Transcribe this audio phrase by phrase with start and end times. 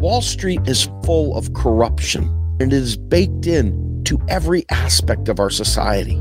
[0.00, 2.22] Wall Street is full of corruption
[2.58, 6.14] and it is baked in to every aspect of our society.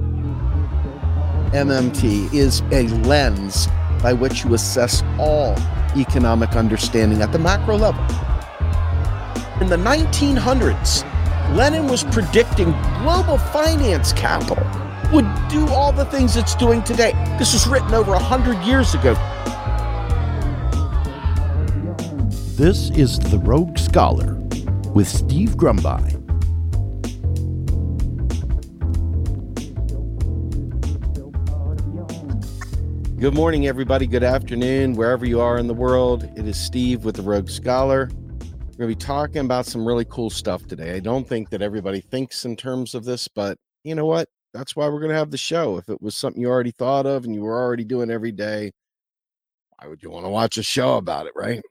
[1.54, 3.70] MMT is a lens
[4.04, 5.55] by which you assess all
[5.96, 8.04] economic understanding at the macro level.
[9.61, 11.05] In the 1900s,
[11.55, 12.71] Lenin was predicting
[13.02, 14.68] global finance capital
[15.14, 17.14] would do all the things it's doing today.
[17.39, 19.14] This was written over 100 years ago.
[22.60, 24.33] This is The Rogue Scholar
[24.93, 26.20] with Steve Grumbine.
[33.17, 34.08] Good morning, everybody.
[34.08, 36.30] Good afternoon, wherever you are in the world.
[36.36, 38.09] It is Steve with The Rogue Scholar.
[38.11, 40.97] We're going to be talking about some really cool stuff today.
[40.97, 44.28] I don't think that everybody thinks in terms of this, but you know what?
[44.53, 45.78] That's why we're going to have the show.
[45.78, 48.73] If it was something you already thought of and you were already doing every day,
[49.78, 51.61] why would you want to watch a show about it, right?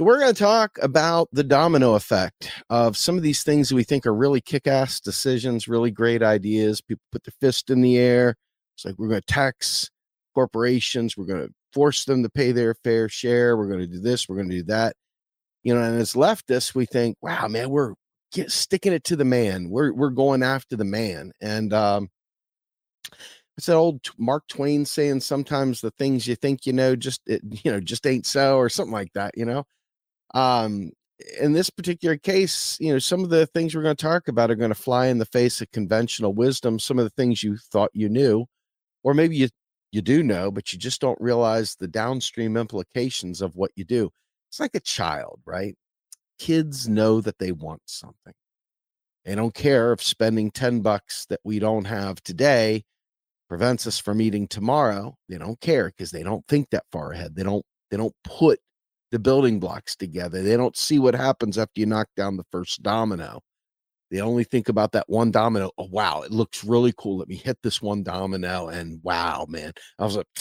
[0.00, 3.84] So, we're going to talk about the domino effect of some of these things we
[3.84, 6.80] think are really kick ass decisions, really great ideas.
[6.80, 8.34] People put their fist in the air.
[8.74, 9.90] It's like we're going to tax
[10.34, 14.00] corporations, we're going to force them to pay their fair share, we're going to do
[14.00, 14.96] this, we're going to do that.
[15.64, 17.92] You know, and as leftists, we think, wow, man, we're
[18.32, 19.68] get, sticking it to the man.
[19.68, 21.32] We're, we're going after the man.
[21.42, 22.08] And, um,
[23.58, 27.42] it's that old Mark Twain saying sometimes the things you think you know just it,
[27.44, 29.66] you know just ain't so or something like that you know
[30.34, 30.92] um,
[31.40, 34.50] in this particular case, you know, some of the things we're going to talk about
[34.50, 36.78] are going to fly in the face of conventional wisdom.
[36.78, 38.46] Some of the things you thought you knew,
[39.02, 39.48] or maybe you
[39.92, 44.10] you do know, but you just don't realize the downstream implications of what you do.
[44.48, 45.74] It's like a child, right?
[46.38, 48.32] Kids know that they want something.
[49.24, 52.84] They don't care if spending 10 bucks that we don't have today
[53.48, 55.16] prevents us from eating tomorrow.
[55.28, 57.34] They don't care because they don't think that far ahead.
[57.34, 58.60] They don't they don't put
[59.10, 60.42] the building blocks together.
[60.42, 63.40] They don't see what happens after you knock down the first domino.
[64.10, 65.70] They only think about that one domino.
[65.78, 67.18] Oh, wow, it looks really cool.
[67.18, 68.68] Let me hit this one domino.
[68.68, 69.72] And wow, man.
[69.98, 70.26] I was like,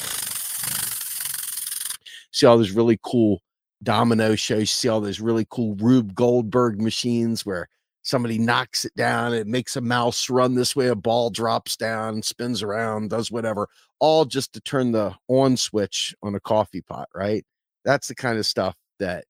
[2.31, 3.41] see all those really cool
[3.83, 4.71] domino shows.
[4.71, 7.67] See all those really cool Rube Goldberg machines where
[8.01, 12.21] somebody knocks it down, it makes a mouse run this way, a ball drops down,
[12.23, 13.67] spins around, does whatever,
[13.99, 17.45] all just to turn the on switch on a coffee pot, right?
[17.85, 19.25] That's the kind of stuff that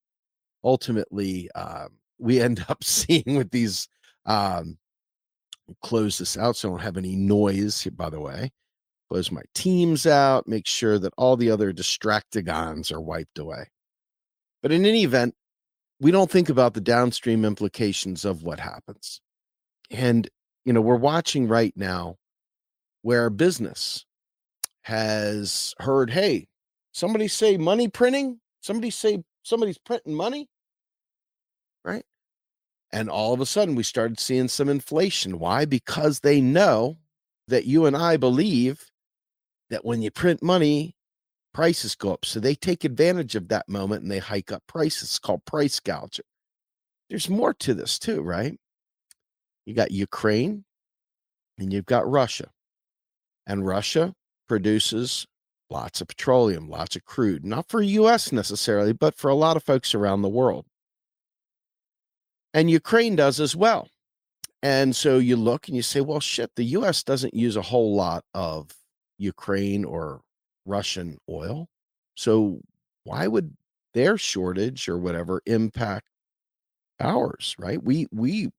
[0.63, 3.87] ultimately um, we end up seeing with these
[4.25, 4.77] um,
[5.81, 8.51] close this out so I don't have any noise by the way.
[9.09, 13.65] Close my teams out, make sure that all the other distractigons are wiped away.
[14.61, 15.33] But in any event,
[15.99, 19.19] we don't think about the downstream implications of what happens.
[19.89, 20.29] And,
[20.63, 22.17] you know, we're watching right now
[23.01, 24.05] where business
[24.83, 26.47] has heard, hey,
[26.99, 30.49] somebody say money printing Somebody say somebody's printing money,
[31.83, 32.03] right?
[32.91, 35.39] And all of a sudden, we started seeing some inflation.
[35.39, 35.65] Why?
[35.65, 36.97] Because they know
[37.47, 38.91] that you and I believe
[39.69, 40.95] that when you print money,
[41.53, 42.25] prices go up.
[42.25, 45.03] So they take advantage of that moment and they hike up prices.
[45.03, 46.25] It's called price gouging.
[47.09, 48.59] There's more to this, too, right?
[49.65, 50.65] You got Ukraine
[51.57, 52.49] and you've got Russia.
[53.47, 54.13] And Russia
[54.47, 55.25] produces
[55.69, 59.63] lots of petroleum, lots of crude, not for US necessarily, but for a lot of
[59.63, 60.65] folks around the world.
[62.53, 63.89] And Ukraine does as well.
[64.61, 67.95] And so you look and you say, well, shit, the US doesn't use a whole
[67.95, 68.75] lot of
[69.17, 70.21] Ukraine or
[70.65, 71.67] Russian oil.
[72.15, 72.61] So
[73.03, 73.55] why would
[73.93, 76.07] their shortage or whatever impact
[76.99, 77.81] ours, right?
[77.81, 78.49] We we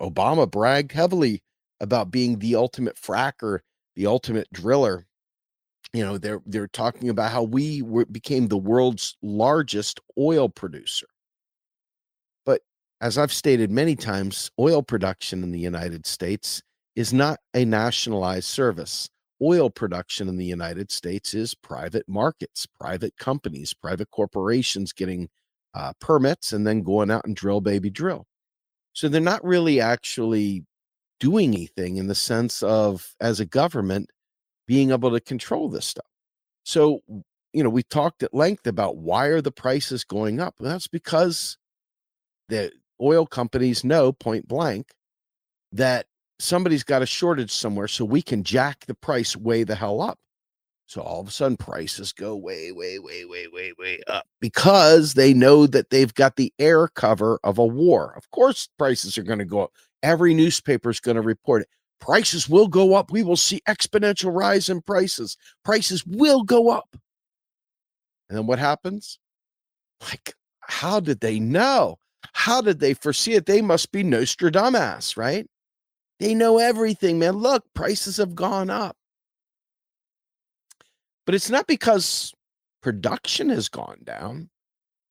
[0.00, 1.42] Obama bragged heavily
[1.80, 3.60] about being the ultimate fracker,
[3.94, 5.06] the ultimate driller
[5.92, 11.06] you know they're they're talking about how we were, became the world's largest oil producer.
[12.46, 12.62] But
[13.00, 16.62] as i've stated many times oil production in the united states
[16.96, 19.08] is not a nationalized service.
[19.42, 25.28] Oil production in the united states is private markets private companies private corporations getting
[25.74, 28.26] uh, permits and then going out and drill baby drill.
[28.92, 30.64] So they're not really actually
[31.20, 34.10] doing anything in the sense of as a government
[34.70, 36.06] being able to control this stuff.
[36.62, 37.00] So,
[37.52, 40.54] you know, we talked at length about why are the prices going up?
[40.60, 41.58] Well, that's because
[42.48, 42.70] the
[43.02, 44.92] oil companies know point blank
[45.72, 46.06] that
[46.38, 50.20] somebody's got a shortage somewhere so we can jack the price way the hell up.
[50.86, 55.14] So all of a sudden prices go way, way, way, way, way, way up because
[55.14, 58.14] they know that they've got the air cover of a war.
[58.16, 59.72] Of course, prices are going to go up.
[60.04, 61.68] Every newspaper is going to report it
[62.00, 63.10] prices will go up.
[63.10, 65.36] We will see exponential rise in prices.
[65.64, 66.88] Prices will go up.
[68.28, 69.18] And then what happens?
[70.02, 71.98] Like, how did they know?
[72.32, 73.46] How did they foresee it?
[73.46, 75.46] They must be Nostradamus, right?
[76.18, 77.36] They know everything, man.
[77.36, 78.96] Look, prices have gone up.
[81.26, 82.32] But it's not because
[82.82, 84.50] production has gone down.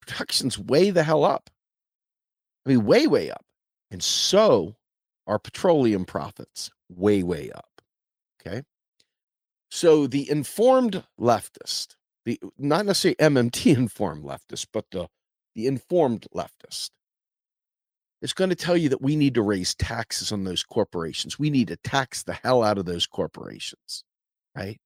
[0.06, 1.50] Production's way the hell up.
[2.66, 3.44] I mean, way, way up.
[3.90, 4.76] And so
[5.26, 7.68] are petroleum profits way, way up.
[8.40, 8.62] Okay.
[9.70, 15.08] So the informed leftist, the not necessarily MMT informed leftist, but the
[15.54, 16.90] the informed leftist
[18.22, 21.38] is going to tell you that we need to raise taxes on those corporations.
[21.38, 24.04] We need to tax the hell out of those corporations,
[24.54, 24.78] right?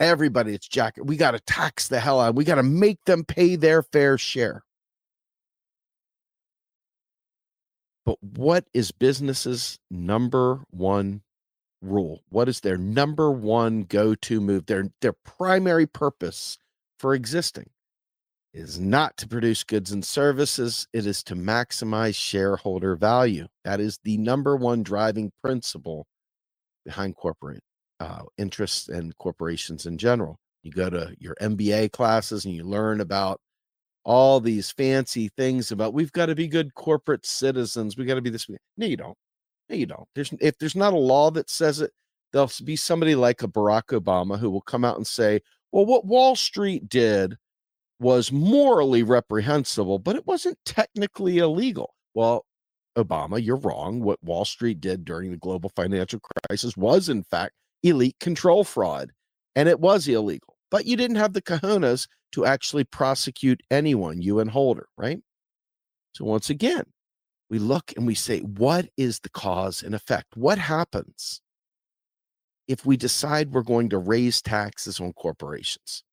[0.00, 1.06] Everybody, it's jacket.
[1.06, 2.34] We got to tax the hell out.
[2.34, 4.62] We got to make them pay their fair share.
[8.04, 11.22] But what is business's number one
[11.80, 12.22] rule?
[12.28, 14.66] What is their number one go-to move?
[14.66, 16.58] Their their primary purpose
[16.98, 17.70] for existing
[18.54, 23.46] is not to produce goods and services, it is to maximize shareholder value.
[23.64, 26.06] That is the number one driving principle
[26.84, 27.62] behind corporate
[28.00, 30.38] uh, interests and corporations in general.
[30.62, 33.40] You go to your MBA classes and you learn about
[34.04, 37.96] all these fancy things about we've got to be good corporate citizens.
[37.96, 38.48] We got to be this.
[38.76, 39.16] No, you don't.
[39.68, 40.08] No, you don't.
[40.14, 41.92] There's if there's not a law that says it,
[42.32, 45.40] there'll be somebody like a Barack Obama who will come out and say,
[45.70, 47.36] "Well, what Wall Street did
[48.00, 52.44] was morally reprehensible, but it wasn't technically illegal." Well,
[52.96, 54.00] Obama, you're wrong.
[54.02, 59.12] What Wall Street did during the global financial crisis was, in fact, elite control fraud,
[59.56, 60.51] and it was illegal.
[60.72, 65.20] But you didn't have the cojones to actually prosecute anyone, you and Holder, right?
[66.14, 66.84] So once again,
[67.50, 70.28] we look and we say, what is the cause and effect?
[70.34, 71.42] What happens
[72.66, 76.04] if we decide we're going to raise taxes on corporations?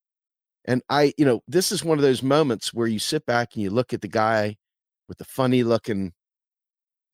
[0.65, 3.63] And I, you know, this is one of those moments where you sit back and
[3.63, 4.57] you look at the guy
[5.07, 6.11] with the funny looking,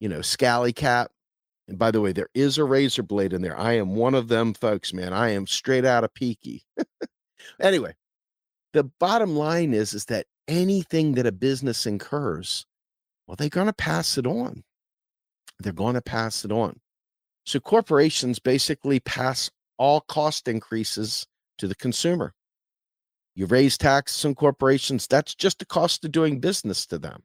[0.00, 1.12] you know, scally cap.
[1.68, 3.56] And by the way, there is a razor blade in there.
[3.56, 5.12] I am one of them folks, man.
[5.12, 6.64] I am straight out of Peaky.
[7.60, 7.94] anyway,
[8.72, 12.66] the bottom line is is that anything that a business incurs
[13.26, 14.62] well they're going to pass it on.
[15.58, 16.80] They're going to pass it on.
[17.44, 21.26] So corporations basically pass all cost increases
[21.58, 22.34] to the consumer.
[23.34, 27.22] You raise taxes on corporations that's just the cost of doing business to them.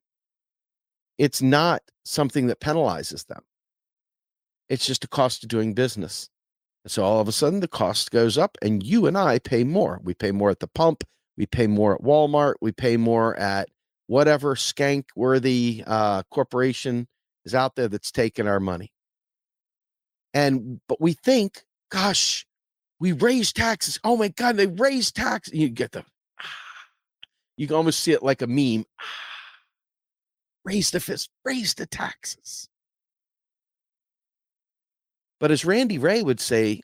[1.17, 3.43] It's not something that penalizes them.
[4.69, 6.29] It's just a cost of doing business
[6.87, 9.99] so all of a sudden the cost goes up and you and i pay more
[10.03, 11.03] we pay more at the pump
[11.37, 12.55] we pay more at Walmart.
[12.61, 13.69] We pay more at
[14.07, 17.07] whatever skank worthy uh, corporation
[17.45, 18.91] is out there that's taking our money.
[20.33, 22.45] And, but we think, gosh,
[22.99, 23.99] we raise taxes.
[24.03, 25.53] Oh my God, they raise taxes.
[25.53, 26.05] You get the,
[27.57, 28.85] you can almost see it like a meme.
[30.63, 32.69] Raise the fist, raise the taxes.
[35.41, 36.81] But as Randy Wray would say,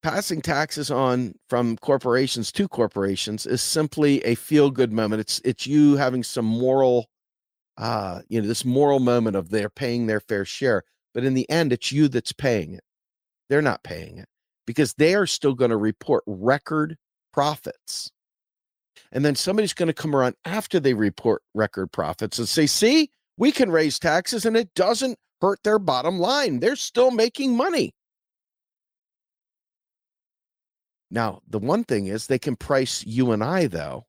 [0.00, 5.20] passing taxes on from corporations to corporations is simply a feel good moment.
[5.20, 7.10] It's it's you having some moral,
[7.76, 10.84] uh, you know, this moral moment of they're paying their fair share.
[11.12, 12.84] But in the end, it's you that's paying it.
[13.50, 14.28] They're not paying it
[14.64, 16.96] because they are still going to report record
[17.32, 18.12] profits.
[19.10, 23.10] And then somebody's going to come around after they report record profits and say, see,
[23.36, 26.60] we can raise taxes and it doesn't hurt their bottom line.
[26.60, 27.92] They're still making money.
[31.10, 34.06] Now, the one thing is they can price you and I, though,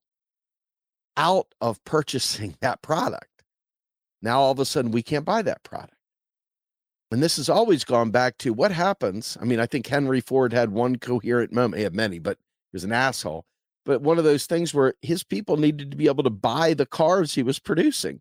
[1.15, 3.43] out of purchasing that product.
[4.21, 5.93] Now, all of a sudden, we can't buy that product.
[7.11, 9.37] And this has always gone back to what happens.
[9.39, 11.77] I mean, I think Henry Ford had one coherent moment.
[11.77, 12.37] He had many, but
[12.71, 13.45] he was an asshole.
[13.85, 16.85] But one of those things where his people needed to be able to buy the
[16.85, 18.19] cars he was producing.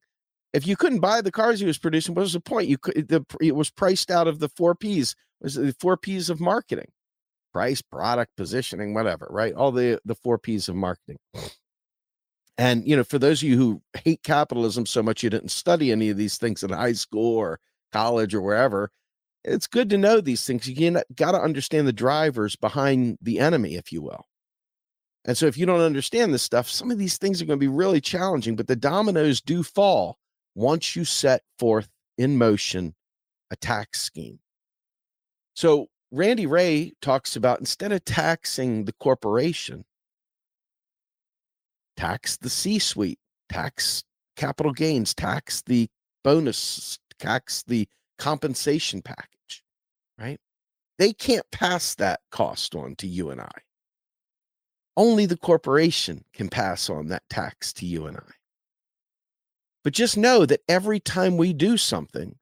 [0.57, 2.69] If you couldn't buy the cars he was producing, what was the point?
[2.69, 5.15] You could the it was priced out of the four P's.
[5.41, 6.91] Was the four P's of marketing?
[7.57, 9.55] price, product, positioning, whatever, right?
[9.55, 11.17] All the the four P's of marketing.
[12.59, 15.91] And you know, for those of you who hate capitalism so much you didn't study
[15.91, 17.59] any of these things in high school or
[17.95, 18.91] college or wherever,
[19.43, 20.69] it's good to know these things.
[20.69, 24.27] You got to understand the drivers behind the enemy, if you will.
[25.25, 27.65] And so, if you don't understand this stuff, some of these things are going to
[27.65, 28.55] be really challenging.
[28.55, 30.19] But the dominoes do fall
[30.57, 32.95] once you set forth in motion
[33.51, 34.41] a tax scheme.
[35.55, 39.85] So, Randy Wray talks about instead of taxing the corporation,
[41.97, 44.03] tax the C suite, tax
[44.37, 45.89] capital gains, tax the
[46.25, 47.87] bonus, tax the
[48.19, 49.63] compensation package,
[50.19, 50.39] right?
[50.99, 53.59] They can't pass that cost on to you and I.
[54.97, 58.33] Only the corporation can pass on that tax to you and I.
[59.87, 62.35] But just know that every time we do something,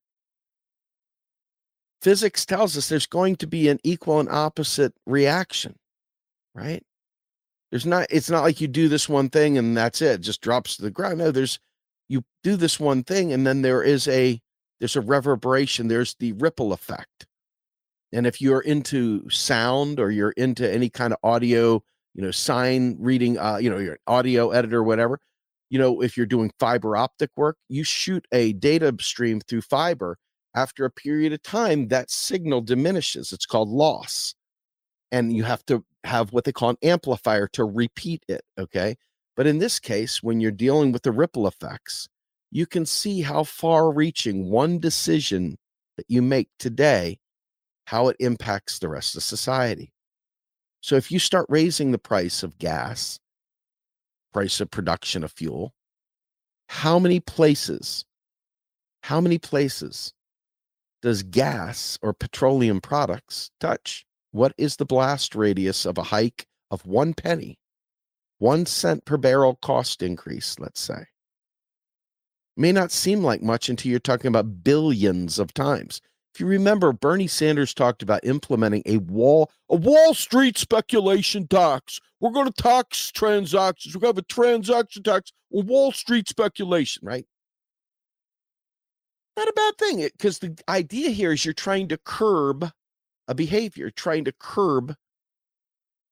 [2.00, 5.76] physics tells us there's going to be an equal and opposite reaction,
[6.54, 6.82] right?
[7.70, 10.40] There's not, it's not like you do this one thing and that's it, it just
[10.40, 11.18] drops to the ground.
[11.18, 11.58] No, there's,
[12.08, 14.40] you do this one thing and then there is a,
[14.80, 17.26] there's a reverberation, there's the ripple effect.
[18.10, 21.82] And if you're into sound or you're into any kind of audio,
[22.14, 25.20] you know, sign reading, uh, you know, your audio editor, whatever,
[25.74, 30.16] you know, if you're doing fiber optic work, you shoot a data stream through fiber.
[30.54, 33.32] After a period of time, that signal diminishes.
[33.32, 34.36] It's called loss.
[35.10, 38.42] And you have to have what they call an amplifier to repeat it.
[38.56, 38.94] Okay.
[39.34, 42.08] But in this case, when you're dealing with the ripple effects,
[42.52, 45.58] you can see how far reaching one decision
[45.96, 47.18] that you make today,
[47.86, 49.92] how it impacts the rest of society.
[50.82, 53.18] So if you start raising the price of gas,
[54.34, 55.72] price of production of fuel,
[56.68, 58.04] how many places,
[59.04, 60.12] how many places
[61.00, 64.04] does gas or petroleum products touch?
[64.32, 67.58] What is the blast radius of a hike of one penny,
[68.38, 71.06] one cent per barrel cost increase, let's say?
[72.56, 76.00] May not seem like much until you're talking about billions of times.
[76.34, 82.00] If you remember, Bernie Sanders talked about implementing a wall, a Wall Street speculation tax.
[82.18, 83.94] We're going to tax transactions.
[83.94, 87.24] We're going to have a transaction tax, a Wall Street speculation, right?
[89.36, 92.68] Not a bad thing, because the idea here is you're trying to curb
[93.28, 94.96] a behavior, trying to curb,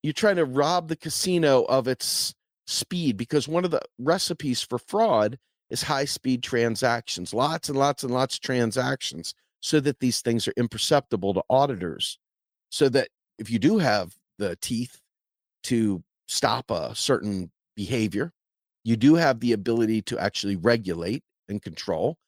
[0.04, 2.32] you're trying to rob the casino of its
[2.68, 5.36] speed, because one of the recipes for fraud
[5.68, 10.46] is high speed transactions, lots and lots and lots of transactions so that these things
[10.46, 12.18] are imperceptible to auditors.
[12.68, 15.00] So that if you do have the teeth
[15.64, 18.32] to stop a certain behavior,
[18.84, 22.18] you do have the ability to actually regulate and control.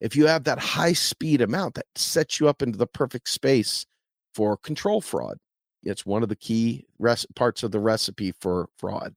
[0.00, 3.84] If you have that high speed amount, that sets you up into the perfect space
[4.34, 5.38] for control fraud.
[5.82, 9.14] It's one of the key res- parts of the recipe for fraud.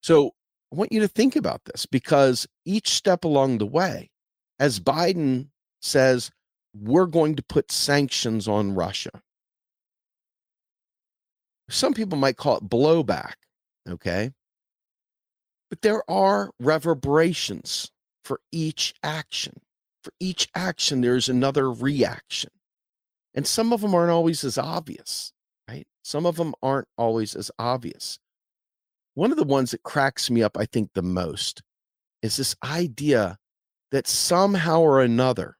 [0.00, 0.32] So
[0.72, 4.10] I want you to think about this because each step along the way,
[4.58, 5.48] as Biden
[5.82, 6.30] says
[6.74, 9.10] we're going to put sanctions on Russia.
[11.68, 13.34] Some people might call it blowback,
[13.88, 14.32] okay?
[15.70, 17.90] But there are reverberations
[18.24, 19.60] for each action.
[20.04, 22.50] For each action, there's another reaction.
[23.34, 25.32] And some of them aren't always as obvious,
[25.68, 25.86] right?
[26.02, 28.18] Some of them aren't always as obvious.
[29.14, 31.62] One of the ones that cracks me up, I think, the most
[32.22, 33.38] is this idea
[33.90, 35.56] that somehow or another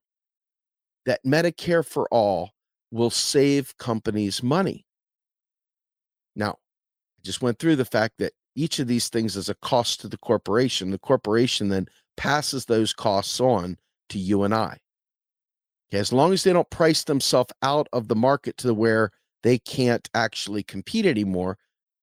[1.06, 2.50] that Medicare for all
[2.90, 4.84] will save companies money.
[6.36, 10.00] Now, I just went through the fact that each of these things is a cost
[10.00, 10.90] to the corporation.
[10.90, 13.78] The corporation then passes those costs on
[14.10, 14.78] to you and I.
[15.90, 19.10] Okay, as long as they don't price themselves out of the market to where
[19.42, 21.58] they can't actually compete anymore,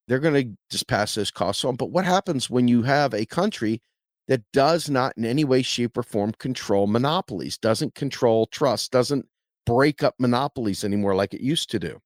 [0.08, 1.76] they're going to just pass those costs on.
[1.76, 3.82] But what happens when you have a country
[4.30, 9.26] that does not in any way, shape, or form control monopolies, doesn't control trust, doesn't
[9.66, 12.00] break up monopolies anymore like it used to do.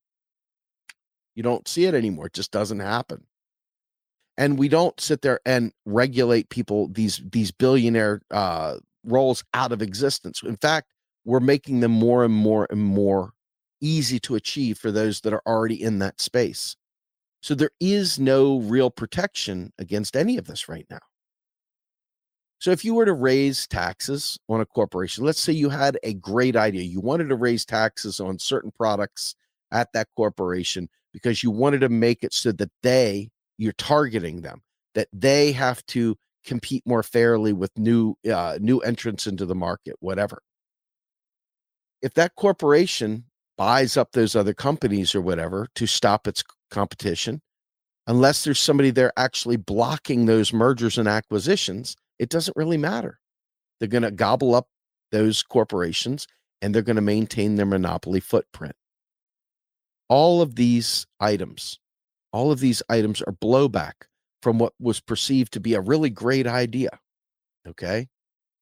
[1.36, 2.28] You don't see it anymore.
[2.28, 3.26] It just doesn't happen.
[4.38, 9.82] And we don't sit there and regulate people, these these billionaire uh, roles out of
[9.82, 10.42] existence.
[10.44, 10.92] In fact,
[11.26, 13.34] we're making them more and more and more
[13.82, 16.78] easy to achieve for those that are already in that space.
[17.42, 21.00] So there is no real protection against any of this right now.
[22.64, 26.14] So if you were to raise taxes on a corporation, let's say you had a
[26.14, 29.36] great idea, you wanted to raise taxes on certain products
[29.74, 34.62] at that corporation because you wanted to make it so that they, you're targeting them,
[34.96, 36.16] that they have to
[36.46, 40.42] compete more fairly with new uh, new entrants into the market, whatever.
[42.02, 43.26] If that corporation
[43.58, 47.42] buys up those other companies or whatever to stop its competition,
[48.08, 53.20] unless there's somebody there actually blocking those mergers and acquisitions, it doesn't really matter.
[53.80, 54.68] They're going to gobble up
[55.12, 56.26] those corporations
[56.62, 58.76] and they're going to maintain their monopoly footprint.
[60.10, 61.80] All of these items,
[62.32, 63.94] all of these items are blowback
[64.42, 67.00] from what was perceived to be a really great idea.
[67.68, 68.08] Okay.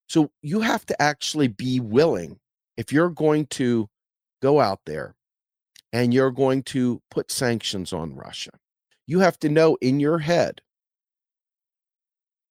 [0.08, 2.39] So you have to actually be willing,
[2.77, 3.88] if you're going to
[4.41, 5.15] go out there
[5.94, 8.51] and you're going to put sanctions on Russia,
[9.08, 10.62] you have to know in your head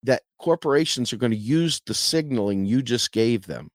[0.03, 3.71] that corporations are going to use the signaling you just gave them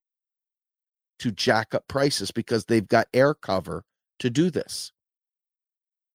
[1.20, 3.84] to jack up prices because they've got air cover
[4.20, 4.92] to do this.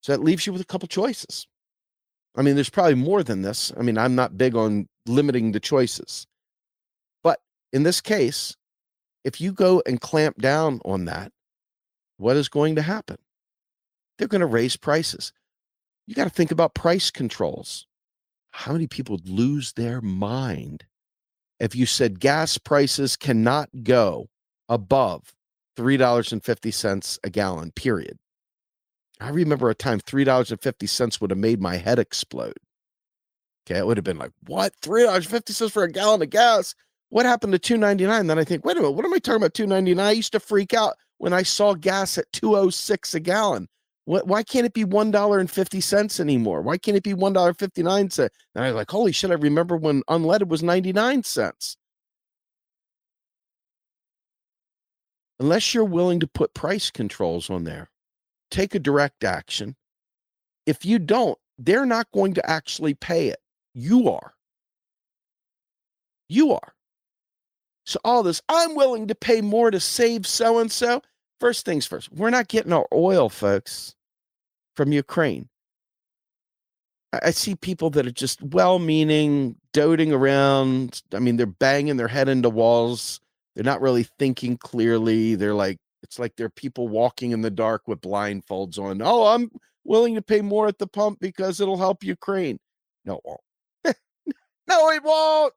[0.03, 1.47] So that leaves you with a couple choices.
[2.37, 3.73] I mean, there's probably more than this.
[3.79, 6.27] I mean, I'm not big on limiting the choices.
[7.23, 7.41] But
[7.73, 8.57] in this case,
[9.25, 11.33] if you go and clamp down on that,
[12.17, 13.19] what is going to happen?
[14.19, 15.33] They're going to raise prices.
[16.07, 17.87] You got to think about price controls.
[18.51, 20.85] How many people lose their mind
[21.59, 24.29] if you said gas prices cannot go
[24.69, 25.33] above
[25.77, 28.19] $3.50 a gallon, period?
[29.21, 32.59] I remember a time $3.50 would have made my head explode.
[33.67, 34.73] Okay, it would have been like, what?
[34.83, 36.75] $3.50 for a gallon of gas?
[37.11, 38.27] What happened to 299?
[38.27, 39.55] Then I think, wait a minute, what am I talking about?
[39.55, 40.05] 299?
[40.05, 43.69] I used to freak out when I saw gas at 206 a gallon.
[44.11, 46.63] What, why can't it be $1.50 anymore?
[46.63, 48.19] Why can't it be $1.59?
[48.19, 51.77] And I was like, holy shit, I remember when unleaded was 99 cents.
[55.39, 57.89] Unless you're willing to put price controls on there,
[58.51, 59.77] take a direct action.
[60.67, 63.39] If you don't, they're not going to actually pay it.
[63.75, 64.35] You are.
[66.29, 66.75] You are.
[67.87, 71.01] So, all this, I'm willing to pay more to save so and so.
[71.39, 73.95] First things first, we're not getting our oil, folks,
[74.81, 75.47] from Ukraine.
[77.13, 81.03] I see people that are just well meaning, doting around.
[81.13, 83.21] I mean, they're banging their head into walls.
[83.55, 85.35] They're not really thinking clearly.
[85.35, 89.03] They're like, it's like they're people walking in the dark with blindfolds on.
[89.03, 89.51] Oh, I'm
[89.85, 92.59] willing to pay more at the pump because it'll help Ukraine.
[93.05, 93.41] No, it won't.
[94.67, 95.53] no, it won't.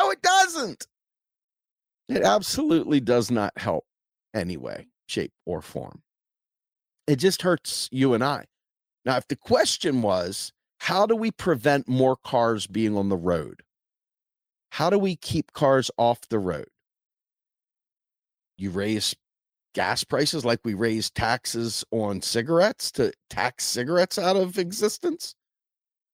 [0.00, 0.88] No, it doesn't.
[2.08, 3.84] It absolutely does not help
[4.34, 6.02] anyway, shape, or form.
[7.06, 8.46] It just hurts you and I.
[9.06, 13.62] Now, if the question was, how do we prevent more cars being on the road?
[14.70, 16.66] How do we keep cars off the road?
[18.58, 19.14] You raise
[19.74, 25.36] gas prices like we raise taxes on cigarettes to tax cigarettes out of existence?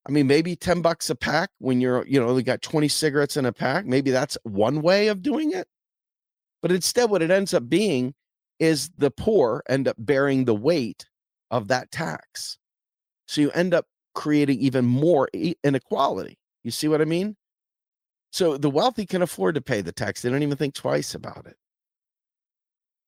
[0.07, 3.39] I mean, maybe 10 bucks a pack when you're, you know, only got 20 cigarettes
[3.39, 3.87] in a pack.
[3.87, 5.67] Maybe that's one way of doing it.
[6.61, 8.15] But instead, what it ends up being
[8.59, 11.07] is the poor end up bearing the weight
[11.51, 12.59] of that tax.
[13.33, 15.27] So you end up creating even more
[15.65, 16.37] inequality.
[16.65, 17.35] You see what I mean?
[18.31, 20.21] So the wealthy can afford to pay the tax.
[20.21, 21.57] They don't even think twice about it.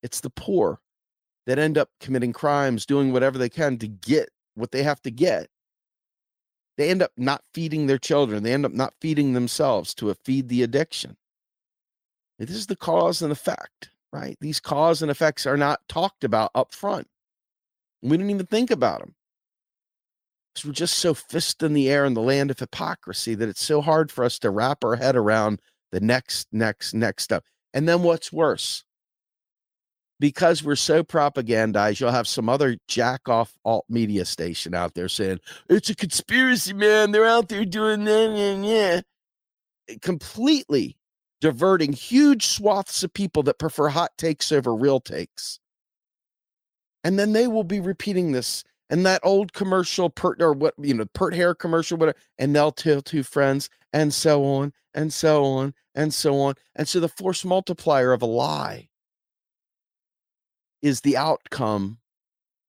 [0.02, 0.80] It's the poor
[1.44, 5.10] that end up committing crimes, doing whatever they can to get what they have to
[5.10, 5.48] get.
[6.78, 8.42] They end up not feeding their children.
[8.42, 11.18] They end up not feeding themselves to feed the addiction.
[12.38, 14.38] This is the cause and effect, right?
[14.40, 17.08] These cause and effects are not talked about up front.
[18.00, 19.13] We don't even think about them.
[20.62, 23.80] We're just so fist in the air in the land of hypocrisy that it's so
[23.80, 25.60] hard for us to wrap our head around
[25.92, 27.44] the next, next, next step.
[27.72, 28.84] And then what's worse?
[30.20, 35.08] because we're so propagandized, you'll have some other jack off alt media station out there
[35.08, 37.10] saying it's a conspiracy, man.
[37.10, 39.00] They're out there doing that, and yeah,
[39.88, 40.96] eh, completely
[41.40, 45.60] diverting huge swaths of people that prefer hot takes over real takes.
[47.02, 50.94] And then they will be repeating this and that old commercial pert or what you
[50.94, 55.44] know pert hair commercial whatever and they'll tell two friends and so on and so
[55.44, 58.88] on and so on and so the force multiplier of a lie
[60.84, 61.96] is the outcome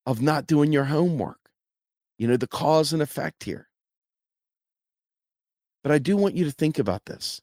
[0.06, 1.50] of not doing your homework.
[2.18, 3.68] You know, the cause and effect here.
[5.82, 7.42] But I do want you to think about this.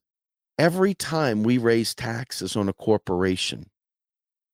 [0.58, 3.70] Every time we raise taxes on a corporation,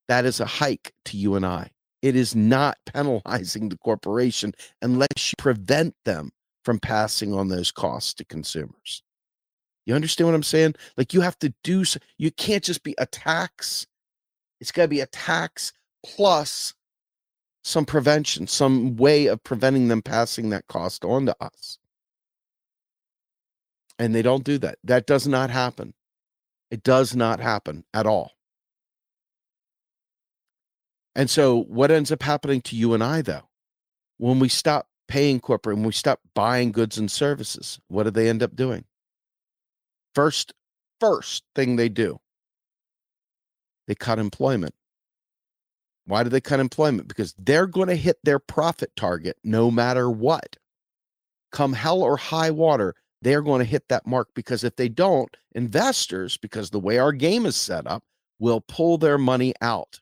[0.09, 1.71] that is a hike to you and I.
[2.01, 6.31] It is not penalizing the corporation unless you prevent them
[6.63, 9.03] from passing on those costs to consumers.
[9.85, 10.75] You understand what I'm saying?
[10.97, 13.87] Like you have to do so, you can't just be a tax.
[14.61, 15.73] It's got to be a tax
[16.05, 16.73] plus
[17.63, 21.77] some prevention, some way of preventing them passing that cost on to us.
[23.97, 24.77] And they don't do that.
[24.83, 25.93] That does not happen.
[26.71, 28.31] It does not happen at all.
[31.15, 33.49] And so, what ends up happening to you and I, though,
[34.17, 38.29] when we stop paying corporate, and we stop buying goods and services, what do they
[38.29, 38.85] end up doing?
[40.13, 40.53] First,
[40.99, 42.19] first thing they do,
[43.87, 44.75] they cut employment.
[46.05, 47.07] Why do they cut employment?
[47.07, 50.57] Because they're going to hit their profit target no matter what.
[51.51, 55.35] Come hell or high water, they're going to hit that mark because if they don't,
[55.53, 58.03] investors, because the way our game is set up,
[58.39, 59.99] will pull their money out.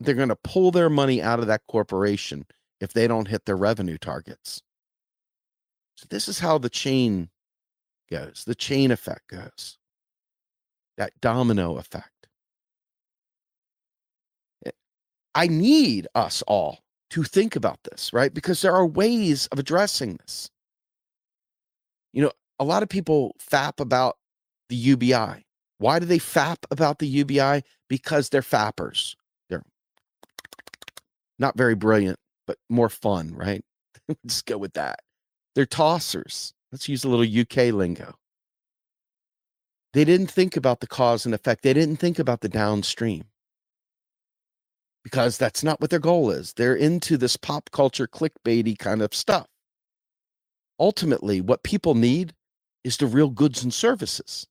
[0.00, 2.46] They're going to pull their money out of that corporation
[2.80, 4.62] if they don't hit their revenue targets.
[5.96, 7.30] So, this is how the chain
[8.10, 9.78] goes the chain effect goes,
[10.96, 12.28] that domino effect.
[14.66, 14.70] Eh,
[15.34, 16.80] I need us all
[17.10, 18.32] to think about this, right?
[18.32, 20.50] Because there are ways of addressing this.
[22.12, 24.16] You know, a lot of people fap about
[24.68, 25.44] the UBI.
[25.78, 27.62] Why do they fap about the UBI?
[27.88, 29.14] Because they're fappers.
[31.38, 33.64] Not very brilliant, but more fun, right?
[34.08, 35.00] Let's go with that.
[35.54, 36.52] They're tossers.
[36.72, 38.14] Let's use a little UK lingo.
[39.94, 41.62] They didn't think about the cause and effect.
[41.62, 43.24] They didn't think about the downstream
[45.02, 46.52] because that's not what their goal is.
[46.52, 49.46] They're into this pop culture clickbaity kind of stuff.
[50.78, 52.34] Ultimately, what people need
[52.84, 54.46] is the real goods and services.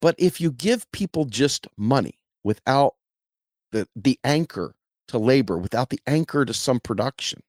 [0.00, 2.94] But if you give people just money without
[3.72, 4.74] the, the anchor
[5.08, 7.40] to labor, without the anchor to some production,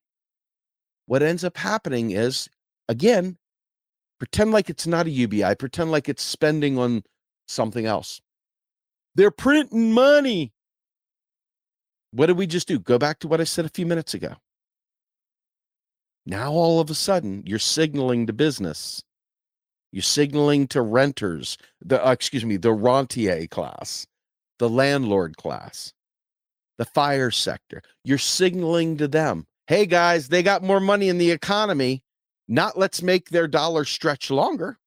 [1.06, 2.48] what ends up happening is,
[2.88, 3.36] again,
[4.18, 7.02] pretend like it's not a UBI, pretend like it's spending on
[7.46, 8.20] something else.
[9.14, 10.52] They're printing money.
[12.12, 12.78] What did we just do?
[12.78, 14.36] Go back to what I said a few minutes ago.
[16.26, 19.02] Now, all of a sudden, you're signaling to business
[19.90, 24.06] you're signaling to renters, the uh, excuse me, the rentier class,
[24.58, 25.94] the landlord class,
[26.78, 27.82] the fire sector.
[28.04, 32.02] You're signaling to them, hey guys, they got more money in the economy.
[32.46, 34.78] Not let's make their dollar stretch longer.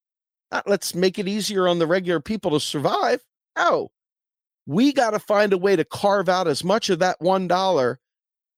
[0.51, 3.21] Not let's make it easier on the regular people to survive.
[3.55, 3.91] Oh,
[4.65, 7.97] we got to find a way to carve out as much of that $1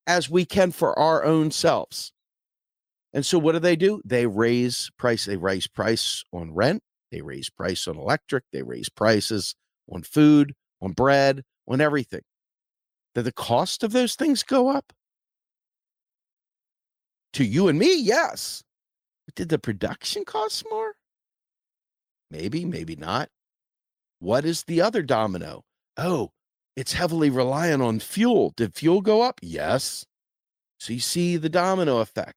[0.07, 2.11] as we can for our own selves.
[3.13, 4.01] And so what do they do?
[4.05, 5.25] They raise price.
[5.25, 6.81] They raise price on rent.
[7.11, 8.43] They raise price on electric.
[8.51, 9.55] They raise prices
[9.91, 12.21] on food, on bread, on everything.
[13.15, 14.91] Did the cost of those things go up?
[17.33, 18.63] To you and me, yes.
[19.25, 20.93] But did the production cost more?
[22.29, 23.29] Maybe, maybe not.
[24.19, 25.63] What is the other domino?
[25.97, 26.31] Oh,
[26.75, 28.53] it's heavily reliant on fuel.
[28.55, 29.39] Did fuel go up?
[29.41, 30.05] Yes.
[30.79, 32.35] So you see the domino effect.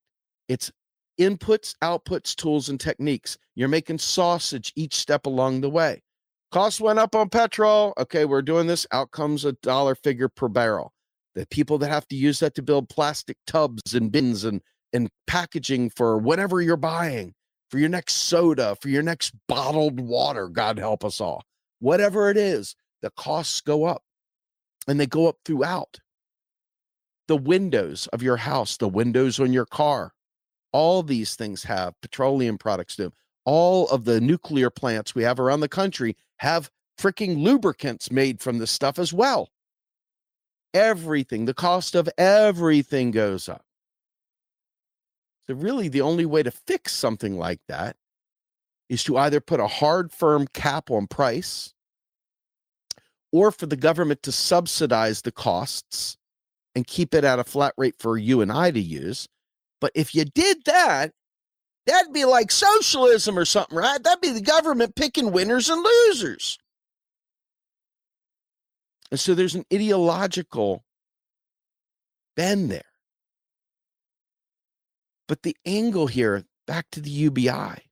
[0.48, 0.70] It's
[1.18, 3.38] inputs, outputs, tools, and techniques.
[3.54, 6.02] You're making sausage each step along the way.
[6.52, 7.92] Cost went up on petrol.
[7.98, 8.86] Okay, we're doing this.
[8.92, 10.92] Out comes a dollar figure per barrel.
[11.34, 15.10] The people that have to use that to build plastic tubs and bins and, and
[15.26, 17.34] packaging for whatever you're buying,
[17.70, 21.42] for your next soda, for your next bottled water, God help us all.
[21.80, 24.02] Whatever it is, the costs go up
[24.88, 25.98] and they go up throughout.
[27.28, 30.12] The windows of your house, the windows on your car,
[30.72, 33.12] all these things have petroleum products do.
[33.44, 38.58] All of the nuclear plants we have around the country have freaking lubricants made from
[38.58, 39.50] this stuff as well.
[40.74, 43.62] Everything, the cost of everything goes up.
[45.46, 47.96] So, really, the only way to fix something like that
[48.88, 51.72] is to either put a hard, firm cap on price
[53.32, 56.16] or for the government to subsidize the costs
[56.74, 59.28] and keep it at a flat rate for you and I to use
[59.80, 61.12] but if you did that,
[61.86, 64.02] that'd be like socialism or something, right?
[64.02, 66.58] That'd be the government picking winners and losers.
[69.10, 70.84] And so there's an ideological
[72.34, 72.82] bend there.
[75.28, 77.82] But the angle here, back to the UBI.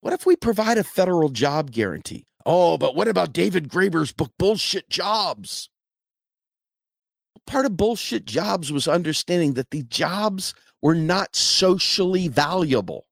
[0.00, 2.26] What if we provide a federal job guarantee?
[2.44, 5.70] Oh, but what about David Graeber's book, Bullshit Jobs?
[7.46, 13.06] part of bullshit jobs was understanding that the jobs were not socially valuable.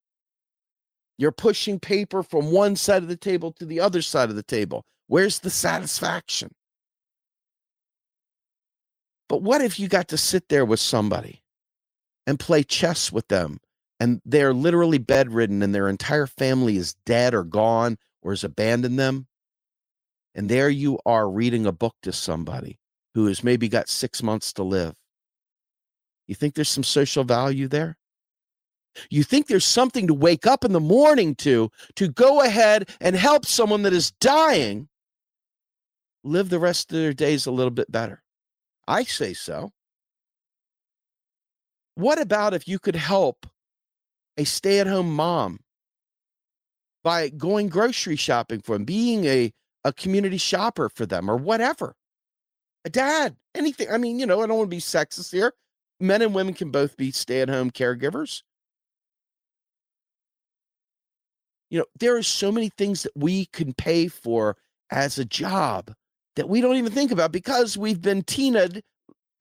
[1.16, 4.42] You're pushing paper from one side of the table to the other side of the
[4.42, 4.84] table.
[5.06, 6.52] Where's the satisfaction?
[9.26, 11.42] But what if you got to sit there with somebody
[12.26, 13.58] and play chess with them
[13.98, 18.98] and they're literally bedridden and their entire family is dead or gone or has abandoned
[18.98, 19.28] them?
[20.34, 22.78] And there you are reading a book to somebody
[23.14, 24.94] who has maybe got six months to live.
[26.26, 27.96] You think there's some social value there?
[29.10, 33.16] You think there's something to wake up in the morning to, to go ahead and
[33.16, 34.88] help someone that is dying
[36.24, 38.22] live the rest of their days a little bit better?
[38.86, 39.70] I say so.
[41.94, 43.46] What about if you could help
[44.36, 45.60] a stay at home mom
[47.02, 49.52] by going grocery shopping for them, being a,
[49.84, 51.96] a community shopper for them, or whatever?
[52.84, 53.88] a dad, anything.
[53.90, 55.52] I mean, you know, I don't want to be sexist here.
[56.02, 58.42] Men and women can both be stay at home caregivers.
[61.70, 64.56] You know, there are so many things that we can pay for
[64.90, 65.94] as a job
[66.34, 68.82] that we don't even think about because we've been teened.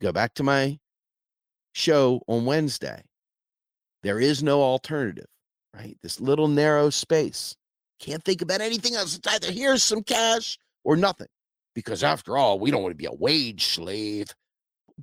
[0.02, 0.78] Go back to my
[1.74, 3.02] show on Wednesday.
[4.04, 5.26] There is no alternative,
[5.76, 5.98] right?
[6.04, 7.56] This little narrow space.
[8.00, 9.18] Can't think about anything else.
[9.18, 11.28] It's either here's some cash or nothing
[11.74, 14.28] because after all, we don't want to be a wage slave.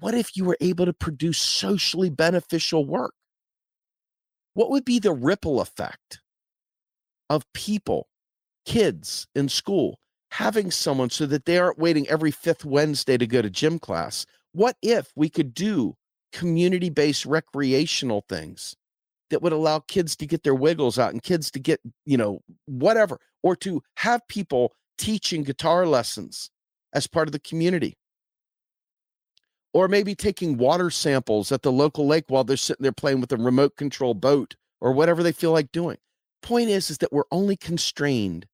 [0.01, 3.15] What if you were able to produce socially beneficial work?
[4.55, 6.21] What would be the ripple effect
[7.31, 8.09] of people
[8.69, 9.99] kids in school,
[10.31, 14.27] having someone so that they aren't waiting every fifth Wednesday to go to gym class.
[14.53, 15.95] What if we could do
[16.33, 18.77] community based recreational things
[19.31, 22.41] that would allow kids to get their wiggles out and kids to get, you know,
[22.67, 26.51] whatever, or to have people teaching guitar lessons
[26.93, 27.97] as part of the community?
[29.75, 33.33] Or maybe taking water samples at the local lake while they're sitting there playing with
[33.33, 35.99] a remote control boat or whatever they feel like doing.
[36.43, 38.47] Point is, is that we're only constrained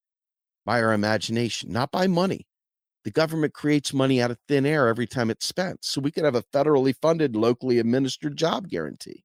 [0.65, 2.47] by our imagination, not by money.
[3.05, 5.85] The government creates money out of thin air every time it's spent.
[5.85, 9.25] So we could have a federally funded, locally administered job guarantee.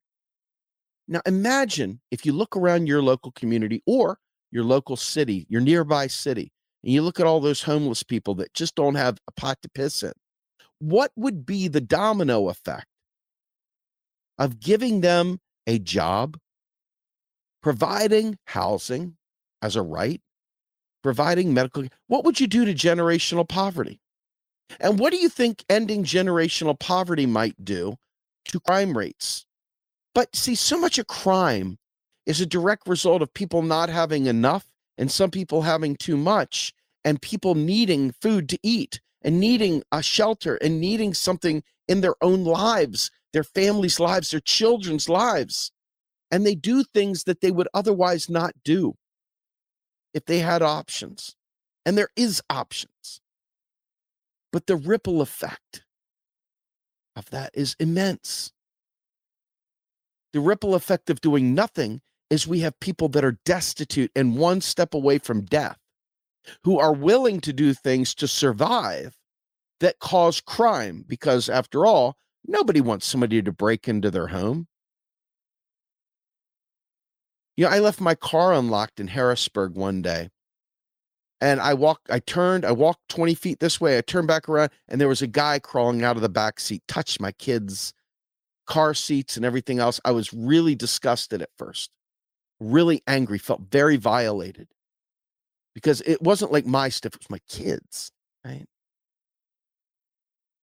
[1.08, 4.18] Now, imagine if you look around your local community or
[4.52, 6.52] your local city, your nearby city,
[6.84, 9.68] and you look at all those homeless people that just don't have a pot to
[9.70, 10.12] piss in.
[10.80, 12.86] What would be the domino effect
[14.38, 16.38] of giving them a job,
[17.62, 19.16] providing housing
[19.62, 20.20] as a right,
[21.02, 24.00] providing medical what would you do to generational poverty?
[24.80, 27.96] And what do you think ending generational poverty might do
[28.46, 29.44] to crime rates?
[30.14, 31.78] But see so much of crime
[32.24, 34.66] is a direct result of people not having enough
[34.96, 36.72] and some people having too much
[37.04, 42.14] and people needing food to eat and needing a shelter and needing something in their
[42.22, 45.72] own lives their families lives their children's lives
[46.30, 48.94] and they do things that they would otherwise not do
[50.14, 51.34] if they had options.
[51.84, 53.20] And there is options.
[54.52, 55.84] But the ripple effect
[57.16, 58.52] of that is immense.
[60.32, 64.60] The ripple effect of doing nothing is we have people that are destitute and one
[64.60, 65.78] step away from death
[66.64, 69.16] who are willing to do things to survive
[69.80, 74.66] that cause crime because after all nobody wants somebody to break into their home
[77.60, 80.30] you know, I left my car unlocked in Harrisburg one day.
[81.42, 83.98] And I walked, I turned, I walked 20 feet this way.
[83.98, 86.82] I turned back around, and there was a guy crawling out of the back seat,
[86.88, 87.92] touched my kids'
[88.66, 90.00] car seats and everything else.
[90.06, 91.90] I was really disgusted at first,
[92.60, 94.68] really angry, felt very violated
[95.74, 98.12] because it wasn't like my stuff, it was my kids,
[98.44, 98.66] right?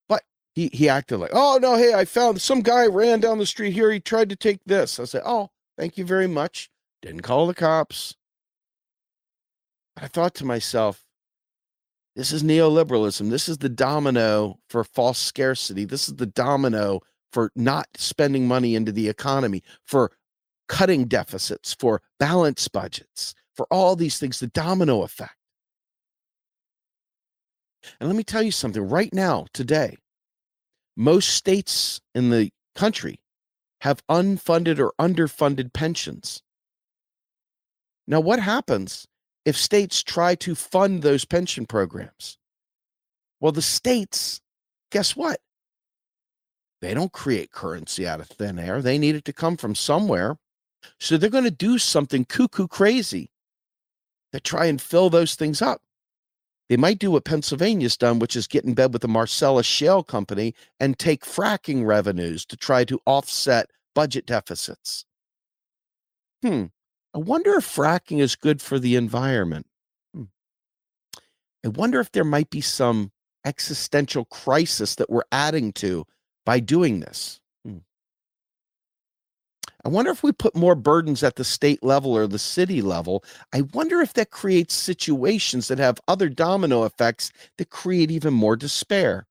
[0.08, 0.22] But
[0.54, 3.72] he he acted like, oh no, hey, I found some guy ran down the street
[3.72, 3.90] here.
[3.90, 5.00] He tried to take this.
[5.00, 6.70] I said, oh, thank you very much.
[7.02, 8.14] Didn't call the cops.
[9.94, 11.04] But I thought to myself,
[12.16, 13.30] this is neoliberalism.
[13.30, 15.84] This is the domino for false scarcity.
[15.84, 17.00] This is the domino
[17.32, 20.10] for not spending money into the economy, for
[20.68, 25.34] cutting deficits, for balanced budgets, for all these things, the domino effect.
[27.98, 29.96] And let me tell you something right now, today,
[30.96, 33.18] most states in the country
[33.80, 36.40] have unfunded or underfunded pensions.
[38.06, 39.08] Now, what happens
[39.44, 42.38] if states try to fund those pension programs?
[43.40, 44.40] Well, the states,
[44.92, 45.40] guess what?
[46.80, 48.80] They don't create currency out of thin air.
[48.80, 50.36] They need it to come from somewhere.
[51.00, 53.30] So they're going to do something cuckoo crazy
[54.32, 55.80] to try and fill those things up.
[56.68, 60.02] They might do what Pennsylvania's done, which is get in bed with the Marcellus Shale
[60.02, 65.06] Company and take fracking revenues to try to offset budget deficits.
[66.42, 66.66] Hmm.
[67.14, 69.66] I wonder if fracking is good for the environment.
[70.14, 70.24] Hmm.
[71.64, 73.12] I wonder if there might be some
[73.46, 76.04] existential crisis that we're adding to
[76.44, 77.40] by doing this.
[79.84, 83.24] I wonder if we put more burdens at the state level or the city level.
[83.52, 88.56] I wonder if that creates situations that have other domino effects that create even more
[88.56, 89.26] despair.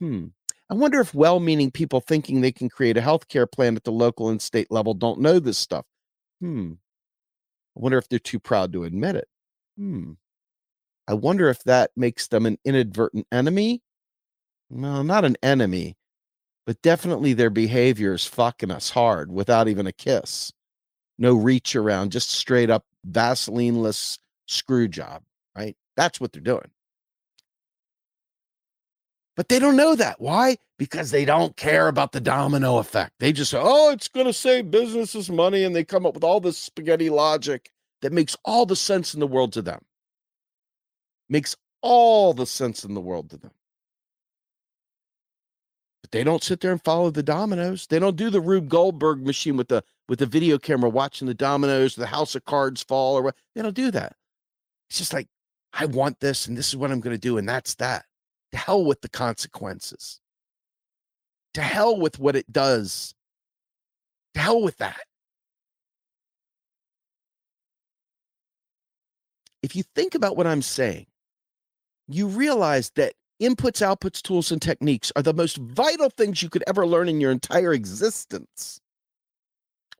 [0.00, 0.26] Hmm.
[0.70, 3.92] I wonder if well meaning people thinking they can create a healthcare plan at the
[3.92, 5.86] local and state level don't know this stuff.
[6.40, 6.74] Hmm.
[7.76, 9.28] I wonder if they're too proud to admit it.
[9.78, 10.12] Hmm.
[11.08, 13.82] I wonder if that makes them an inadvertent enemy.
[14.68, 15.96] No, not an enemy,
[16.68, 20.52] but definitely their behavior is fucking us hard without even a kiss.
[21.16, 25.22] No reach around, just straight up Vaselineless screw job,
[25.56, 25.78] right?
[25.96, 26.70] That's what they're doing.
[29.34, 30.20] But they don't know that.
[30.20, 30.58] Why?
[30.78, 33.12] Because they don't care about the domino effect.
[33.18, 35.64] They just say, oh, it's going to save businesses money.
[35.64, 37.70] And they come up with all this spaghetti logic
[38.02, 39.80] that makes all the sense in the world to them.
[41.30, 43.52] Makes all the sense in the world to them.
[46.02, 47.86] But they don't sit there and follow the dominoes.
[47.86, 51.34] They don't do the Rube Goldberg machine with the with the video camera watching the
[51.34, 53.36] dominoes, the house of cards fall, or what.
[53.54, 54.14] They don't do that.
[54.88, 55.28] It's just like,
[55.72, 58.06] I want this, and this is what I'm going to do, and that's that.
[58.52, 60.20] To hell with the consequences.
[61.54, 63.14] To hell with what it does.
[64.34, 65.00] To hell with that.
[69.62, 71.06] if you think about what I'm saying,
[72.06, 76.64] you realize that inputs, outputs, tools, and techniques are the most vital things you could
[76.66, 78.80] ever learn in your entire existence.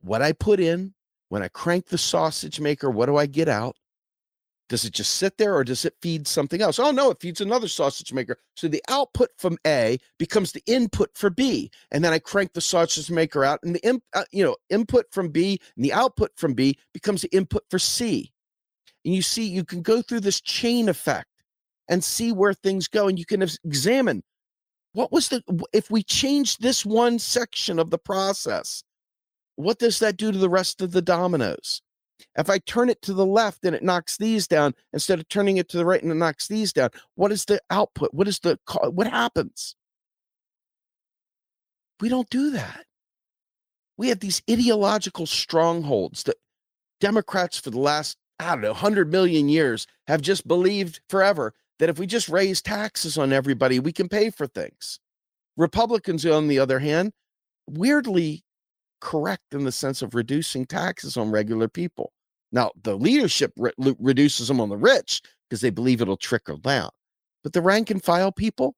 [0.01, 0.93] What I put in,
[1.29, 3.75] when I crank the sausage maker, what do I get out?
[4.69, 6.77] Does it just sit there or does it feed something else?
[6.77, 8.37] Oh, no, it feeds another sausage maker.
[8.55, 11.71] So the output from A becomes the input for B.
[11.91, 15.07] And then I crank the sausage maker out and the in, uh, you know input
[15.11, 18.31] from B and the output from B becomes the input for C.
[19.03, 21.28] And you see, you can go through this chain effect
[21.89, 23.07] and see where things go.
[23.07, 24.23] And you can examine
[24.93, 28.83] what was the, if we change this one section of the process,
[29.55, 31.81] what does that do to the rest of the dominoes?
[32.37, 35.57] If I turn it to the left and it knocks these down instead of turning
[35.57, 38.13] it to the right and it knocks these down, what is the output?
[38.13, 38.59] What is the
[38.91, 39.75] what happens?
[41.99, 42.85] We don't do that.
[43.97, 46.37] We have these ideological strongholds that
[47.01, 51.89] Democrats for the last I don't know 100 million years have just believed forever that
[51.89, 54.99] if we just raise taxes on everybody, we can pay for things.
[55.57, 57.11] Republicans, on the other hand,
[57.67, 58.43] weirdly
[59.01, 62.11] correct in the sense of reducing taxes on regular people.
[62.51, 66.89] Now, the leadership re- reduces them on the rich because they believe it'll trickle down.
[67.43, 68.75] But the rank and file people,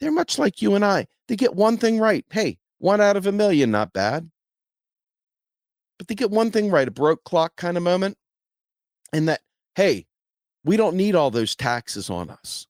[0.00, 1.06] they're much like you and I.
[1.28, 2.24] They get one thing right.
[2.30, 4.28] Hey, one out of a million, not bad.
[5.98, 8.16] But they get one thing right, a broke clock kind of moment.
[9.12, 9.40] And that,
[9.76, 10.06] hey,
[10.64, 12.66] we don't need all those taxes on us.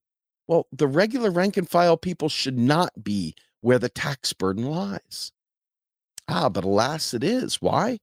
[0.46, 5.32] Well, the regular rank and file people should not be where the tax burden lies.
[6.28, 7.60] Ah, but alas, it is.
[7.60, 7.98] Why?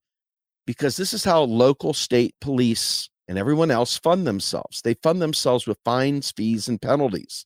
[0.65, 4.81] Because this is how local, state police and everyone else fund themselves.
[4.81, 7.45] They fund themselves with fines, fees, and penalties.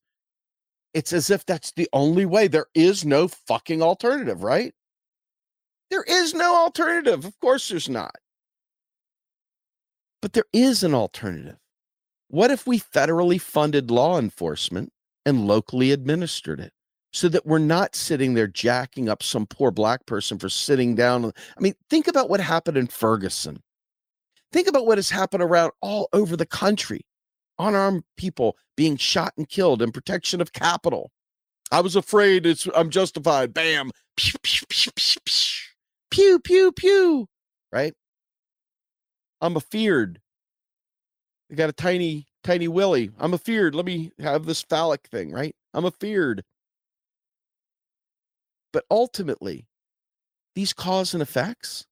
[0.93, 2.47] It's as if that's the only way.
[2.47, 4.73] There is no fucking alternative, right?
[5.89, 7.25] There is no alternative.
[7.25, 8.15] Of course, there's not.
[10.21, 11.57] But there is an alternative.
[12.33, 14.91] What if we federally funded law enforcement
[15.23, 16.73] and locally administered it?
[17.11, 21.25] so that we're not sitting there jacking up some poor black person for sitting down.
[21.25, 23.61] I mean, think about what happened in Ferguson.
[24.51, 27.01] Think about what has happened around all over the country.
[27.59, 31.11] Unarmed people being shot and killed in protection of capital.
[31.71, 33.53] I was afraid it's I'm justified.
[33.53, 33.91] Bam.
[34.17, 35.43] Pew pew pew pew pew.
[36.09, 37.27] Pew pew pew.
[37.71, 37.93] Right?
[39.39, 40.19] I'm afeared.
[41.53, 43.11] I got a tiny, tiny willy.
[43.19, 43.75] I'm afeared.
[43.75, 45.55] Let me have this phallic thing, right?
[45.71, 46.43] I'm afeared.
[48.71, 49.67] But ultimately,
[50.55, 51.85] these cause and effects,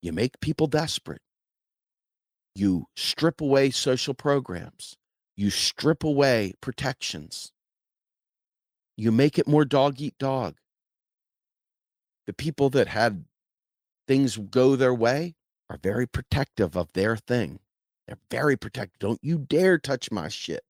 [0.00, 1.20] you make people desperate.
[2.54, 4.96] You strip away social programs.
[5.36, 7.52] You strip away protections.
[8.96, 10.56] You make it more dog eat dog.
[12.26, 13.26] The people that had
[14.06, 15.34] things go their way
[15.68, 17.60] are very protective of their thing.
[18.08, 18.98] They're very protective.
[18.98, 20.62] Don't you dare touch my shit.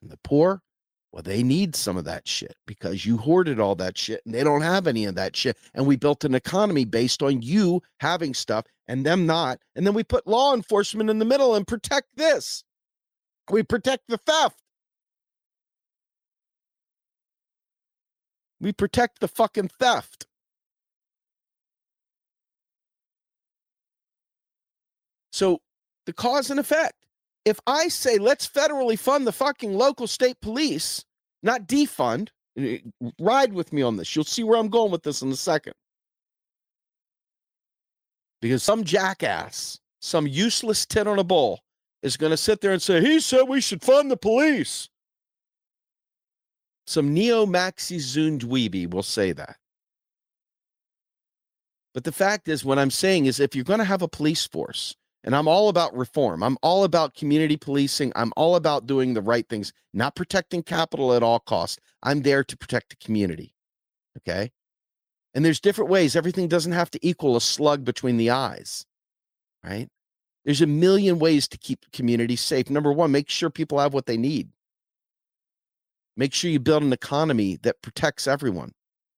[0.00, 0.62] And the poor,
[1.12, 4.42] well, they need some of that shit because you hoarded all that shit and they
[4.42, 5.58] don't have any of that shit.
[5.74, 9.58] And we built an economy based on you having stuff and them not.
[9.76, 12.64] And then we put law enforcement in the middle and protect this.
[13.50, 14.56] We protect the theft.
[18.60, 20.26] We protect the fucking theft.
[25.32, 25.60] So
[26.06, 27.04] the cause and effect
[27.44, 31.04] if I say let's federally fund the fucking local state police,
[31.42, 32.78] not defund, eh,
[33.20, 34.14] ride with me on this.
[34.14, 35.74] You'll see where I'm going with this in a second.
[38.40, 41.60] Because some jackass, some useless tit on a bull
[42.02, 44.88] is going to sit there and say, he said we should fund the police.
[46.86, 49.56] Some neo maxi zundweeby will say that.
[51.94, 54.46] But the fact is, what I'm saying is, if you're going to have a police
[54.46, 56.42] force, and I'm all about reform.
[56.42, 58.12] I'm all about community policing.
[58.14, 61.78] I'm all about doing the right things, not protecting capital at all costs.
[62.02, 63.54] I'm there to protect the community.
[64.18, 64.52] Okay.
[65.34, 66.14] And there's different ways.
[66.14, 68.84] Everything doesn't have to equal a slug between the eyes.
[69.64, 69.88] Right.
[70.44, 72.68] There's a million ways to keep communities safe.
[72.68, 74.50] Number one, make sure people have what they need.
[76.16, 78.72] Make sure you build an economy that protects everyone,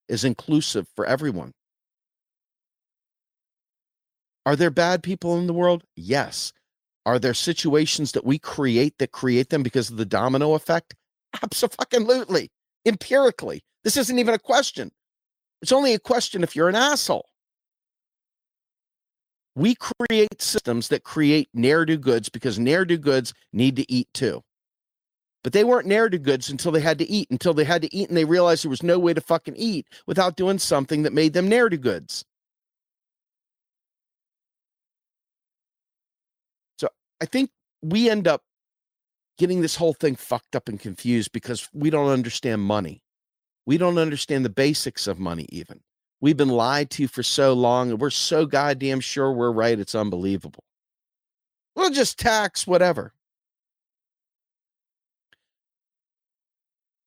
[0.08, 1.52] is inclusive for everyone.
[4.46, 5.82] Are there bad people in the world?
[5.96, 6.52] Yes.
[7.04, 10.94] Are there situations that we create that create them because of the domino effect?
[11.42, 12.50] Absolutely.
[12.86, 13.64] Empirically.
[13.82, 14.92] This isn't even a question.
[15.62, 17.28] It's only a question if you're an asshole.
[19.56, 24.08] We create systems that create ne'er do goods because ne'er do goods need to eat
[24.14, 24.42] too.
[25.42, 27.92] But they weren't ne'er do goods until they had to eat, until they had to
[27.94, 31.12] eat and they realized there was no way to fucking eat without doing something that
[31.12, 32.24] made them ne'er do goods.
[37.20, 37.50] I think
[37.82, 38.42] we end up
[39.38, 43.02] getting this whole thing fucked up and confused because we don't understand money.
[43.66, 45.80] We don't understand the basics of money, even.
[46.20, 49.78] We've been lied to for so long, and we're so goddamn sure we're right.
[49.78, 50.64] It's unbelievable.
[51.74, 53.12] We'll just tax whatever.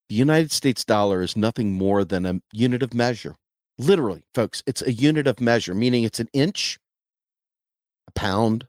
[0.08, 3.36] The United States dollar is nothing more than a unit of measure.
[3.78, 6.78] Literally, folks, it's a unit of measure, meaning it's an inch,
[8.08, 8.66] a pound,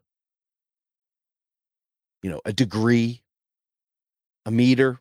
[2.21, 3.21] you know, a degree,
[4.45, 4.99] a meter,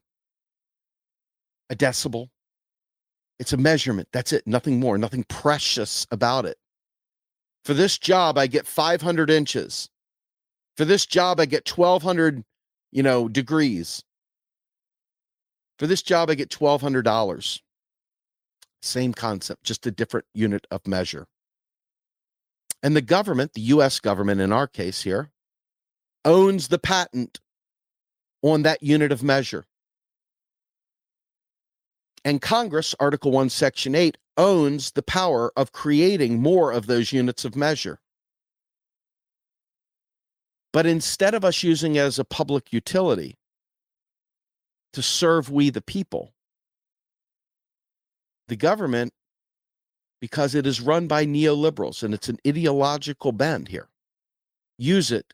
[1.69, 2.29] a decibel.
[3.39, 4.09] It's a measurement.
[4.13, 4.47] That's it.
[4.47, 6.59] Nothing more, nothing precious about it.
[7.65, 9.89] For this job, I get 500 inches.
[10.77, 12.45] For this job, I get 1200,
[12.91, 14.03] you know, degrees.
[15.79, 17.61] For this job, I get $1,200.
[18.83, 21.27] Same concept, just a different unit of measure.
[22.83, 25.31] And the government, the US government in our case here,
[26.25, 27.41] owns the patent
[28.43, 29.67] on that unit of measure.
[32.25, 37.45] And Congress, Article 1, Section 8, owns the power of creating more of those units
[37.45, 38.01] of measure.
[40.73, 43.39] But instead of us using it as a public utility
[44.93, 46.33] to serve we the people,
[48.49, 49.13] the government,
[50.21, 53.89] because it is run by neoliberals and it's an ideological bend here,
[54.79, 55.33] use it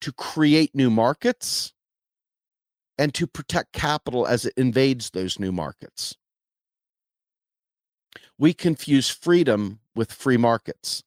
[0.00, 1.72] to create new markets
[2.98, 6.16] and to protect capital as it invades those new markets.
[8.38, 11.02] We confuse freedom with free markets.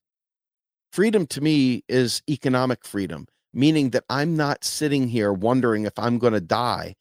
[0.92, 6.20] Freedom to me is economic freedom, meaning that I'm not sitting here wondering if I'm
[6.20, 6.96] going to die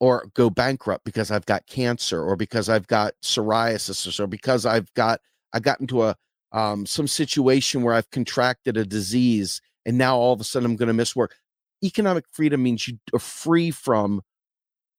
[0.00, 4.92] or go bankrupt because I've got cancer or because I've got psoriasis or because I've
[4.94, 5.20] got
[5.52, 6.16] I got into a
[6.52, 10.76] um, some situation where I've contracted a disease and now all of a sudden I'm
[10.76, 11.36] going to miss work.
[11.82, 14.22] Economic freedom means you are free from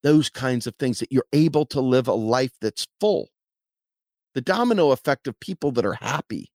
[0.02, 3.28] those kinds of things, that you're able to live a life that's full.
[4.34, 6.52] The domino effect of people that are happy,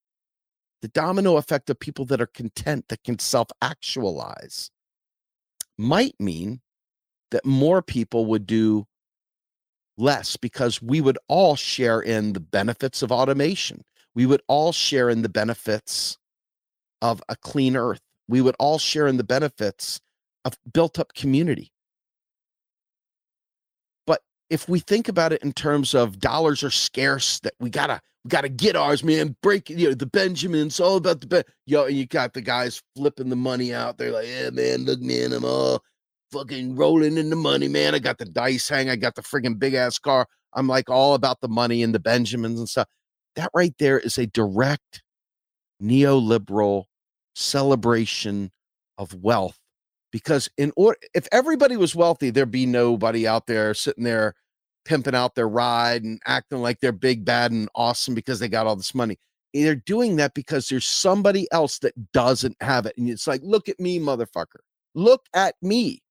[0.82, 4.71] the domino effect of people that are content, that can self actualize,
[5.77, 6.61] might mean
[7.32, 8.86] that more people would do
[9.97, 13.84] less because we would all share in the benefits of automation.
[14.13, 16.17] We would all share in the benefits
[17.01, 18.01] of a clean earth.
[18.28, 19.99] We would all share in the benefits
[20.45, 21.72] of built up community.
[24.07, 28.01] But if we think about it in terms of dollars are scarce, that we gotta
[28.24, 29.36] we gotta get ours, man.
[29.41, 31.43] Break you know the Benjamins, all about the ben.
[31.65, 33.97] Yo, and you got the guys flipping the money out.
[33.97, 35.84] They're like, yeah, man, look, man, I'm all
[36.32, 37.95] fucking rolling in the money, man.
[37.95, 38.89] I got the dice hang.
[38.89, 40.28] I got the friggin' big ass car.
[40.53, 42.88] I'm like all about the money and the Benjamins and stuff.
[43.36, 45.01] That right there is a direct
[45.82, 46.86] neoliberal
[47.36, 48.51] celebration
[48.97, 49.57] of wealth.
[50.11, 54.36] Because in order, if everybody was wealthy, there'd be nobody out there sitting there
[54.84, 58.67] pimping out their ride and acting like they're big, bad, and awesome because they got
[58.67, 59.17] all this money.
[59.53, 62.97] They're doing that because there's somebody else that doesn't have it.
[62.97, 64.59] And it's like, look at me, motherfucker.
[64.95, 66.01] Look at me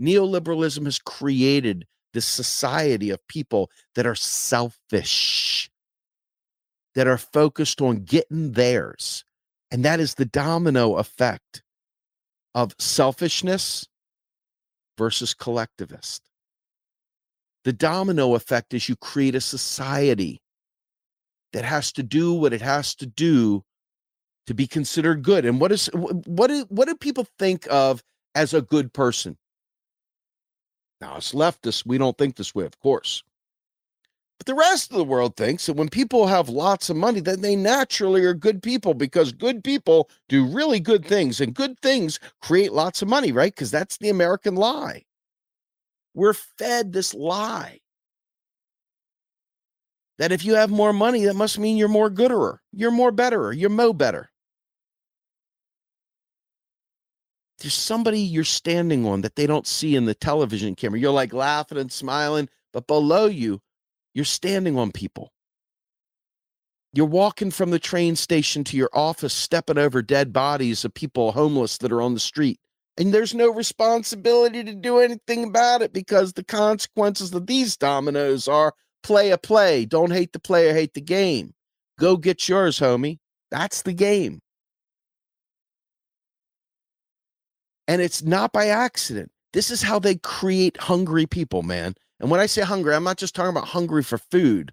[0.00, 5.70] neoliberalism has created this society of people that are selfish,
[6.94, 9.24] that are focused on getting theirs.
[9.70, 11.62] And that is the domino effect
[12.54, 13.86] of selfishness
[14.96, 16.22] versus collectivist.
[17.64, 20.40] The domino effect is you create a society
[21.52, 23.64] that has to do what it has to do
[24.46, 25.44] to be considered good.
[25.44, 28.02] And what is what do what do people think of
[28.34, 29.36] as a good person?
[31.00, 33.22] Now, as leftists, we don't think this way, of course.
[34.38, 37.42] But the rest of the world thinks that when people have lots of money, that
[37.42, 42.20] they naturally are good people because good people do really good things and good things
[42.40, 43.52] create lots of money, right?
[43.52, 45.04] Because that's the American lie.
[46.14, 47.80] We're fed this lie
[50.18, 53.52] that if you have more money, that must mean you're more gooder, you're more betterer,
[53.52, 54.30] you're mo better.
[57.58, 60.98] there's somebody you're standing on that they don't see in the television camera.
[60.98, 63.60] You're like laughing and smiling, but below you,
[64.14, 65.32] you're standing on people.
[66.92, 71.32] You're walking from the train station to your office, stepping over dead bodies of people
[71.32, 72.58] homeless that are on the street.
[72.96, 78.48] And there's no responsibility to do anything about it because the consequences of these dominoes
[78.48, 79.84] are play a play.
[79.84, 81.54] Don't hate the player, hate the game.
[81.98, 83.18] Go get yours, homie.
[83.50, 84.40] That's the game.
[87.86, 89.30] And it's not by accident.
[89.52, 91.94] This is how they create hungry people, man.
[92.20, 94.72] And when I say hungry, I'm not just talking about hungry for food.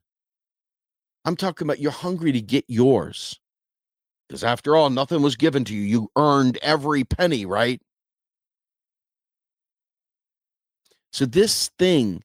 [1.26, 3.40] I'm talking about you're hungry to get yours.
[4.28, 5.82] Because after all, nothing was given to you.
[5.82, 7.82] You earned every penny, right?
[11.14, 12.24] So this thing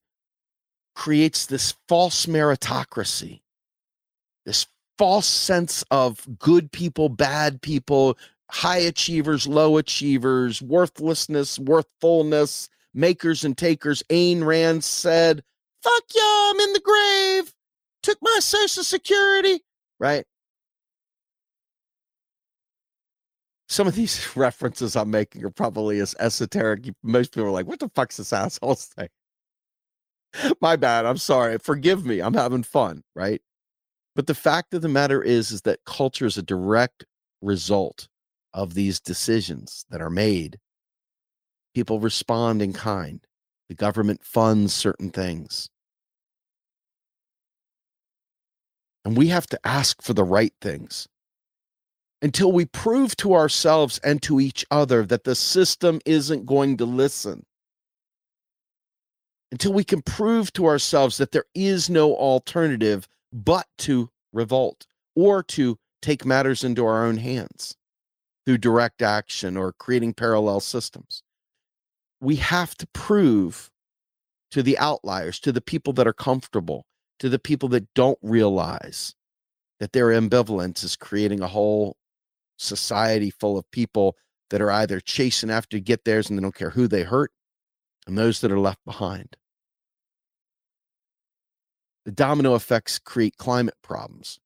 [0.95, 3.43] creates this false meritocracy,
[4.45, 4.67] this
[4.99, 8.19] false sense of good people, bad people,
[8.51, 14.03] high achievers, low achievers, worthlessness, worthfulness, makers and takers.
[14.11, 15.43] Ayn Rand said,
[15.83, 17.55] fuck yeah, I'm in the grave.
[18.03, 19.63] Took my social security,
[19.99, 20.25] right?
[23.69, 26.89] Some of these references I'm making are probably as esoteric.
[27.03, 29.11] Most people are like, what the fuck's this asshole saying?
[30.61, 31.07] my bad.
[31.07, 31.59] I'm sorry.
[31.59, 32.21] Forgive me.
[32.21, 33.41] I'm having fun, right?
[34.15, 37.05] But the fact of the matter is, is that culture is a direct
[37.43, 38.09] result
[38.53, 40.59] of these decisions that are made.
[41.75, 43.21] People respond in kind.
[43.69, 45.69] The government funds certain things.
[49.05, 51.09] And we have to ask for the right things
[52.23, 56.85] until we prove to ourselves and to each other that the system isn't going to
[56.85, 57.45] listen.
[59.53, 65.43] Until we can prove to ourselves that there is no alternative but to revolt or
[65.45, 67.77] to take matters into our own hands
[68.47, 71.23] through direct action or creating parallel systems.
[72.21, 73.71] We have to prove
[74.51, 76.85] to the outliers, to the people that are comfortable,
[77.19, 79.15] to the people that don't realize
[79.79, 81.97] that their ambivalence is creating a whole
[82.59, 84.17] society full of people
[84.51, 87.33] that are either chasing after to get theirs and they don't care who they hurt,
[88.07, 89.37] and those that are left behind.
[92.05, 94.41] The domino effects create climate problems.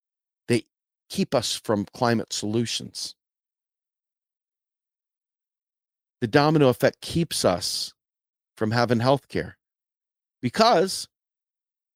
[0.48, 0.64] They
[1.08, 3.14] keep us from climate solutions.
[6.24, 7.92] The domino effect keeps us
[8.56, 9.58] from having health care
[10.40, 11.06] because,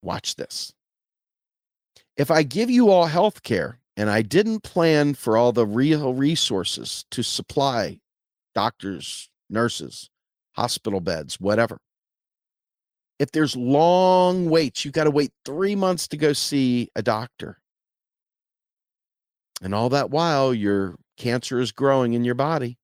[0.03, 0.75] watch this.
[2.15, 6.13] If I give you all health care and I didn't plan for all the real
[6.13, 8.01] resources to supply
[8.55, 10.11] doctors, nurses,
[10.53, 11.79] hospital beds, whatever,
[13.19, 17.61] if there's long waits, you've got to wait three months to go see a doctor.
[19.63, 22.77] And all that while, your cancer is growing in your body.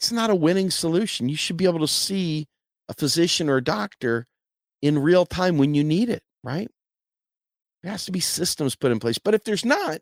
[0.00, 1.28] That's not a winning solution.
[1.28, 2.48] You should be able to see
[2.88, 4.26] a physician or a doctor
[4.80, 6.70] in real time when you need it, right?
[7.82, 9.18] There has to be systems put in place.
[9.18, 10.00] But if there's not,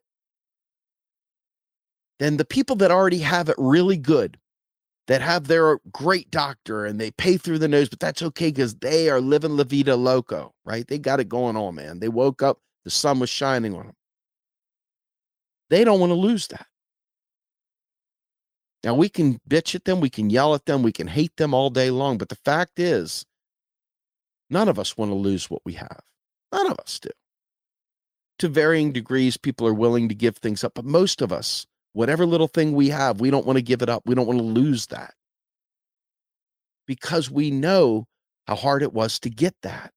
[2.21, 4.39] then the people that already have it really good
[5.09, 8.75] that have their great doctor and they pay through the nose, but that's okay because
[8.77, 10.87] they are living La Vida Loco, right?
[10.87, 11.99] They got it going on, man.
[11.99, 13.97] They woke up, the sun was shining on them.
[15.71, 16.67] They don't want to lose that.
[18.85, 21.53] Now, we can bitch at them, we can yell at them, we can hate them
[21.53, 23.25] all day long, but the fact is,
[24.51, 26.01] none of us want to lose what we have.
[26.53, 27.11] None of us do.
[28.39, 31.67] To varying degrees, people are willing to give things up, but most of us
[31.99, 34.03] Whatever little thing we have, we don't want to give it up.
[34.07, 35.15] We don't want to lose that
[36.87, 38.07] because we know
[38.47, 39.93] how hard it was to get that.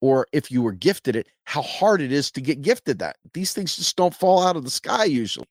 [0.00, 3.16] Or if you were gifted it, how hard it is to get gifted that.
[3.32, 5.46] These things just don't fall out of the sky usually.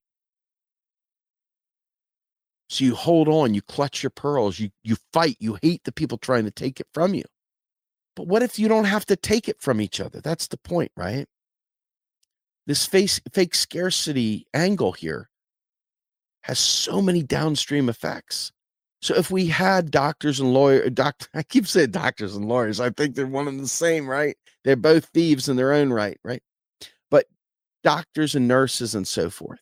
[2.69, 6.17] So you hold on, you clutch your pearls, you you fight, you hate the people
[6.17, 7.23] trying to take it from you.
[8.15, 10.19] But what if you don't have to take it from each other?
[10.21, 11.27] That's the point, right?
[12.65, 15.29] This face, fake scarcity angle here
[16.41, 18.51] has so many downstream effects.
[19.01, 22.79] So if we had doctors and lawyers, uh, doctor, I keep saying doctors and lawyers,
[22.79, 24.35] I think they're one and the same, right?
[24.63, 26.41] They're both thieves in their own right, right?
[27.11, 27.27] But
[27.83, 29.59] doctors and nurses and so forth.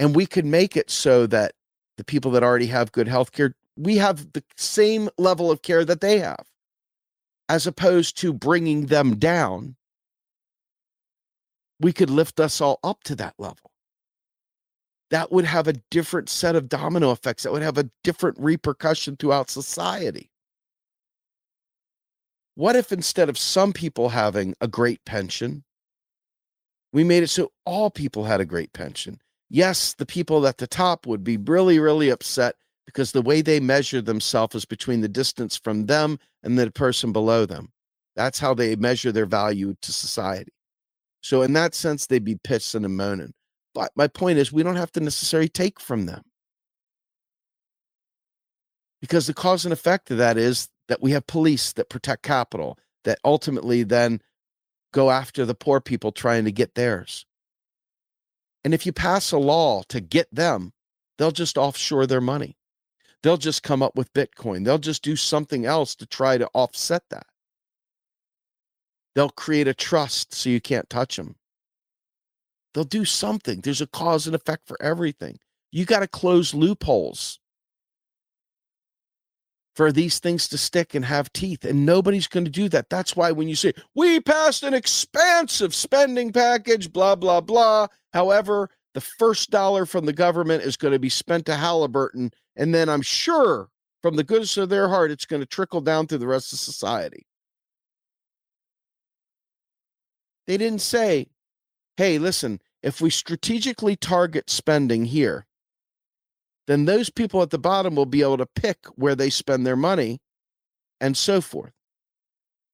[0.00, 1.52] And we could make it so that
[1.96, 5.84] the people that already have good health care, we have the same level of care
[5.84, 6.44] that they have,
[7.48, 9.76] as opposed to bringing them down.
[11.78, 13.70] We could lift us all up to that level
[15.10, 17.42] that would have a different set of domino effects.
[17.42, 20.30] That would have a different repercussion throughout society.
[22.54, 25.64] What if instead of some people having a great pension,
[26.92, 29.20] we made it so all people had a great pension?
[29.50, 32.54] Yes, the people at the top would be really, really upset
[32.86, 37.12] because the way they measure themselves is between the distance from them and the person
[37.12, 37.72] below them.
[38.14, 40.52] That's how they measure their value to society.
[41.20, 43.32] So, in that sense, they'd be pissing and moaning.
[43.74, 46.22] But my point is, we don't have to necessarily take from them.
[49.00, 52.78] Because the cause and effect of that is that we have police that protect capital,
[53.04, 54.20] that ultimately then
[54.92, 57.26] go after the poor people trying to get theirs.
[58.64, 60.72] And if you pass a law to get them,
[61.18, 62.56] they'll just offshore their money.
[63.22, 64.64] They'll just come up with Bitcoin.
[64.64, 67.26] They'll just do something else to try to offset that.
[69.14, 71.36] They'll create a trust so you can't touch them.
[72.72, 73.60] They'll do something.
[73.60, 75.38] There's a cause and effect for everything.
[75.72, 77.40] You got to close loopholes
[79.80, 81.64] for these things to stick and have teeth.
[81.64, 82.90] And nobody's going to do that.
[82.90, 87.86] That's why when you say, we passed an expansive spending package, blah, blah, blah.
[88.12, 92.30] However, the first dollar from the government is going to be spent to Halliburton.
[92.56, 93.70] And then I'm sure
[94.02, 96.58] from the goodness of their heart, it's going to trickle down through the rest of
[96.58, 97.26] society.
[100.46, 101.28] They didn't say,
[101.96, 105.46] hey, listen, if we strategically target spending here,
[106.70, 109.76] then those people at the bottom will be able to pick where they spend their
[109.76, 110.20] money
[111.00, 111.72] and so forth.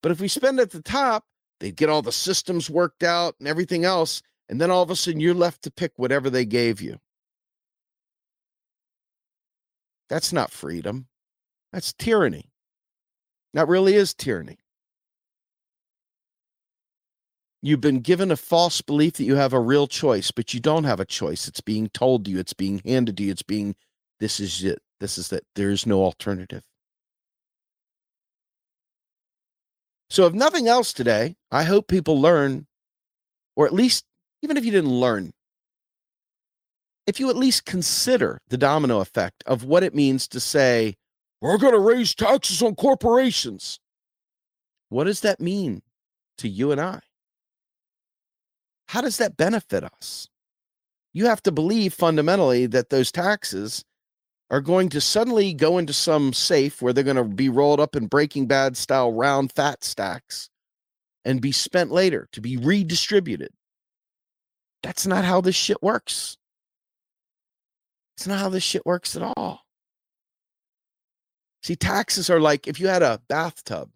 [0.03, 1.25] But if we spend at the top,
[1.61, 4.23] they get all the systems worked out and everything else.
[4.51, 6.99] And then all of a sudden you're left to pick whatever they gave you.
[10.11, 11.07] That's not freedom.
[11.73, 12.51] That's tyranny.
[13.55, 14.59] That really is tyranny.
[17.67, 20.85] You've been given a false belief that you have a real choice, but you don't
[20.85, 21.49] have a choice.
[21.49, 23.75] It's being told to you, it's being handed to you, it's being,
[24.21, 24.79] this is it.
[25.01, 25.43] This is that.
[25.57, 26.63] There is no alternative.
[30.09, 32.69] So, if nothing else today, I hope people learn,
[33.57, 34.05] or at least,
[34.43, 35.33] even if you didn't learn,
[37.05, 40.95] if you at least consider the domino effect of what it means to say,
[41.41, 43.81] we're going to raise taxes on corporations.
[44.89, 45.83] What does that mean
[46.39, 47.01] to you and I?
[48.89, 50.29] How does that benefit us?
[51.13, 53.85] You have to believe fundamentally that those taxes
[54.51, 57.97] are going to suddenly go into some safe where they're going to be rolled up
[57.97, 60.51] in Breaking Bad style round fat stacks
[61.25, 63.51] and be spent later to be redistributed.
[64.83, 66.37] That's not how this shit works.
[68.17, 69.63] It's not how this shit works at all.
[71.63, 73.91] See, taxes are like if you had a bathtub,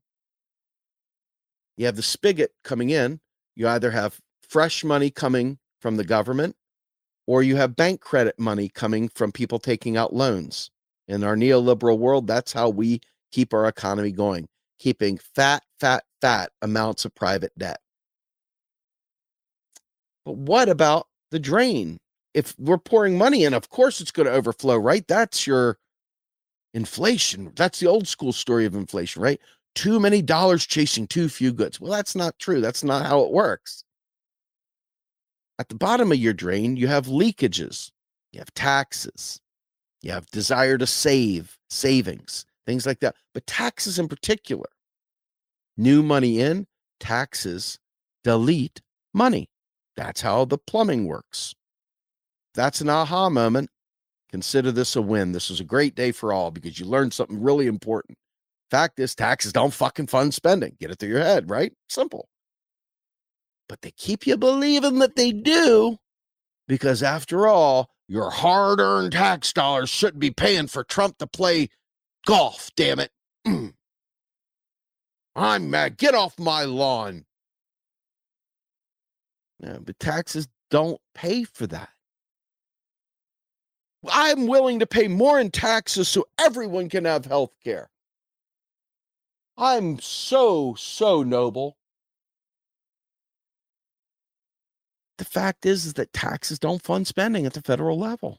[1.77, 3.21] you have the spigot coming in,
[3.55, 4.19] you either have
[4.51, 6.57] fresh money coming from the government,
[7.27, 10.71] or you have bank credit money coming from people taking out loans.
[11.07, 14.49] In our neoliberal world, that's how we keep our economy going,
[14.79, 17.79] keeping fat, fat, fat amounts of private debt.
[20.25, 21.99] But what about the drain?
[22.35, 25.07] If we're pouring money in, of course it's going to overflow, right?
[25.07, 25.79] That's your
[26.75, 27.53] inflation.
[27.57, 29.41] That's the old school story of inflation, right?
[29.75, 31.81] Too many dollars chasing too few goods.
[31.81, 32.61] Well, that's not true.
[32.61, 33.85] That's not how it works.
[35.61, 37.91] At the bottom of your drain, you have leakages,
[38.33, 39.39] you have taxes,
[40.01, 43.15] you have desire to save, savings, things like that.
[43.35, 44.71] But taxes in particular,
[45.77, 46.67] new money in,
[46.99, 47.79] taxes
[48.25, 48.81] delete
[49.13, 49.51] money.
[49.99, 51.55] That's how the plumbing works.
[52.55, 53.69] That's an aha moment.
[54.31, 55.33] Consider this a win.
[55.33, 58.17] This was a great day for all because you learned something really important.
[58.71, 60.75] Fact is, taxes don't fucking fund spending.
[60.81, 61.75] Get it through your head, right?
[61.91, 62.30] Simple
[63.71, 65.97] but they keep you believing that they do
[66.67, 71.69] because, after all, your hard earned tax dollars shouldn't be paying for Trump to play
[72.27, 73.13] golf, damn it.
[75.37, 75.99] I'm mad.
[75.99, 77.27] Get off my lawn.
[79.61, 81.91] Yeah, but taxes don't pay for that.
[84.11, 87.89] I'm willing to pay more in taxes so everyone can have health care.
[89.57, 91.77] I'm so, so noble.
[95.21, 98.39] The fact is, is that taxes don't fund spending at the federal level.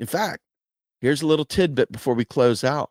[0.00, 0.40] In fact,
[1.00, 2.90] here's a little tidbit before we close out.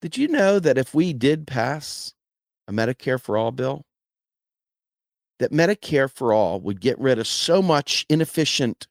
[0.00, 2.14] Did you know that if we did pass
[2.66, 3.84] a Medicare for All bill,
[5.38, 8.88] that Medicare for All would get rid of so much inefficient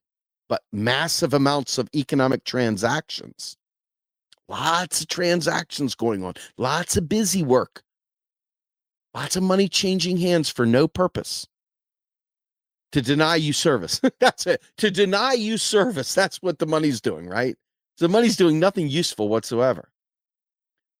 [0.47, 3.57] but massive amounts of economic transactions?
[4.47, 7.81] Lots of transactions going on, lots of busy work
[9.13, 11.47] Lots of money changing hands for no purpose.
[12.93, 14.01] To deny you service.
[14.19, 14.61] that's it.
[14.77, 16.13] To deny you service.
[16.13, 17.55] That's what the money's doing, right?
[17.97, 19.89] So the money's doing nothing useful whatsoever.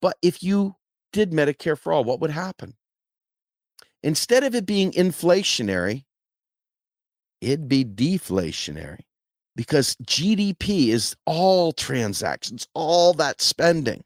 [0.01, 0.75] But if you
[1.13, 2.75] did Medicare for all, what would happen?
[4.03, 6.05] Instead of it being inflationary,
[7.41, 9.01] it'd be deflationary
[9.55, 14.03] because GDP is all transactions, all that spending.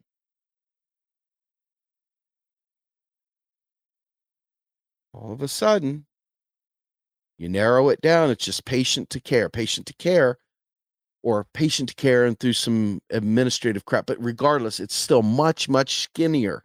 [5.14, 6.06] All of a sudden,
[7.38, 8.30] you narrow it down.
[8.30, 10.38] It's just patient to care, patient to care,
[11.22, 14.06] or patient to care and through some administrative crap.
[14.06, 16.64] But regardless, it's still much, much skinnier.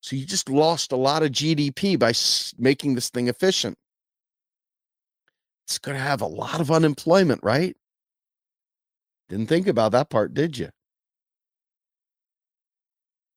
[0.00, 2.12] So you just lost a lot of GDP by
[2.58, 3.76] making this thing efficient.
[5.66, 7.76] It's going to have a lot of unemployment, right?
[9.28, 10.70] Didn't think about that part, did you?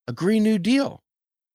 [0.08, 1.03] A Green New Deal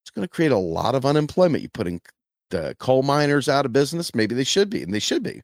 [0.10, 1.62] it's going to create a lot of unemployment.
[1.62, 2.02] You're putting
[2.50, 4.16] the coal miners out of business.
[4.16, 5.44] Maybe they should be, and they should be.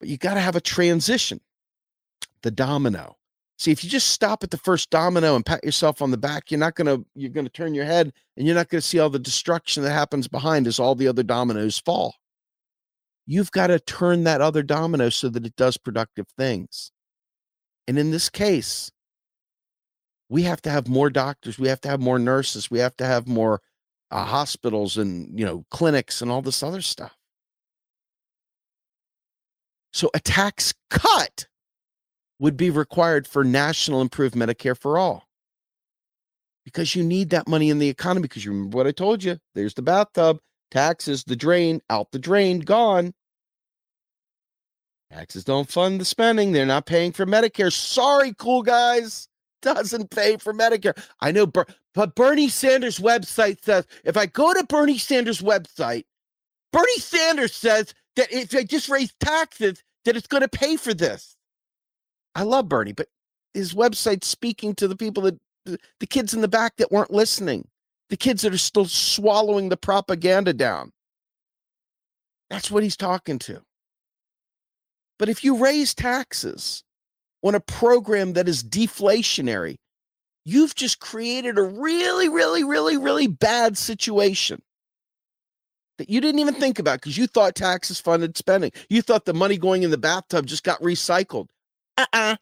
[0.00, 1.38] But you got to have a transition,
[2.42, 3.18] the domino.
[3.58, 6.50] See, if you just stop at the first domino and pat yourself on the back,
[6.50, 9.20] you're not gonna you're gonna turn your head and you're not gonna see all the
[9.20, 12.14] destruction that happens behind as all the other dominoes fall.
[13.26, 16.90] You've got to turn that other domino so that it does productive things.
[17.86, 18.90] And in this case,
[20.32, 23.04] we have to have more doctors, we have to have more nurses, we have to
[23.04, 23.60] have more
[24.10, 27.14] uh, hospitals and you know clinics and all this other stuff.
[29.92, 31.46] So a tax cut
[32.38, 35.28] would be required for national improved Medicare for all.
[36.64, 38.22] Because you need that money in the economy.
[38.22, 40.38] Because you remember what I told you there's the bathtub,
[40.70, 43.12] taxes, the drain, out the drain, gone.
[45.12, 46.52] Taxes don't fund the spending.
[46.52, 47.70] They're not paying for Medicare.
[47.70, 49.28] Sorry, cool guys.
[49.62, 51.00] Doesn't pay for Medicare.
[51.20, 56.04] I know, but Bernie Sanders' website says if I go to Bernie Sanders' website,
[56.72, 60.92] Bernie Sanders says that if I just raise taxes, that it's going to pay for
[60.92, 61.36] this.
[62.34, 63.08] I love Bernie, but
[63.54, 67.68] his website's speaking to the people that the kids in the back that weren't listening,
[68.10, 70.92] the kids that are still swallowing the propaganda down.
[72.50, 73.62] That's what he's talking to.
[75.18, 76.82] But if you raise taxes
[77.42, 79.76] on a program that is deflationary,
[80.44, 84.62] you've just created a really, really, really, really bad situation
[85.98, 88.72] that you didn't even think about because you thought taxes funded spending.
[88.88, 91.48] You thought the money going in the bathtub just got recycled.
[91.96, 92.36] Uh-uh.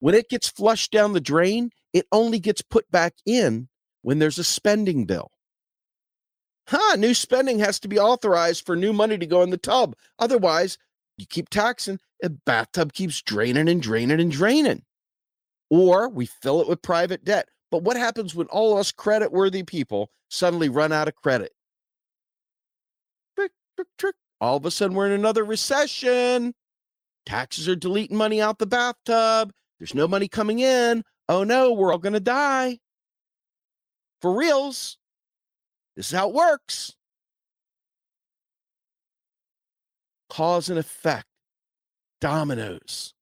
[0.00, 3.68] When it gets flushed down the drain, it only gets put back in
[4.02, 5.30] when there's a spending bill.
[6.68, 9.94] Huh, new spending has to be authorized for new money to go in the tub.
[10.18, 10.78] Otherwise,
[11.18, 14.82] you keep taxing, a bathtub keeps draining and draining and draining.
[15.70, 17.48] Or we fill it with private debt.
[17.70, 21.52] But what happens when all us credit worthy people suddenly run out of credit?
[23.36, 24.14] Trick, trick, trick.
[24.40, 26.54] All of a sudden, we're in another recession.
[27.24, 29.52] Taxes are deleting money out the bathtub.
[29.78, 31.02] There's no money coming in.
[31.28, 32.78] Oh no, we're all going to die.
[34.22, 34.98] For reals.
[35.96, 36.95] This is how it works.
[40.28, 41.26] Cause and effect.
[42.20, 43.14] Dominoes.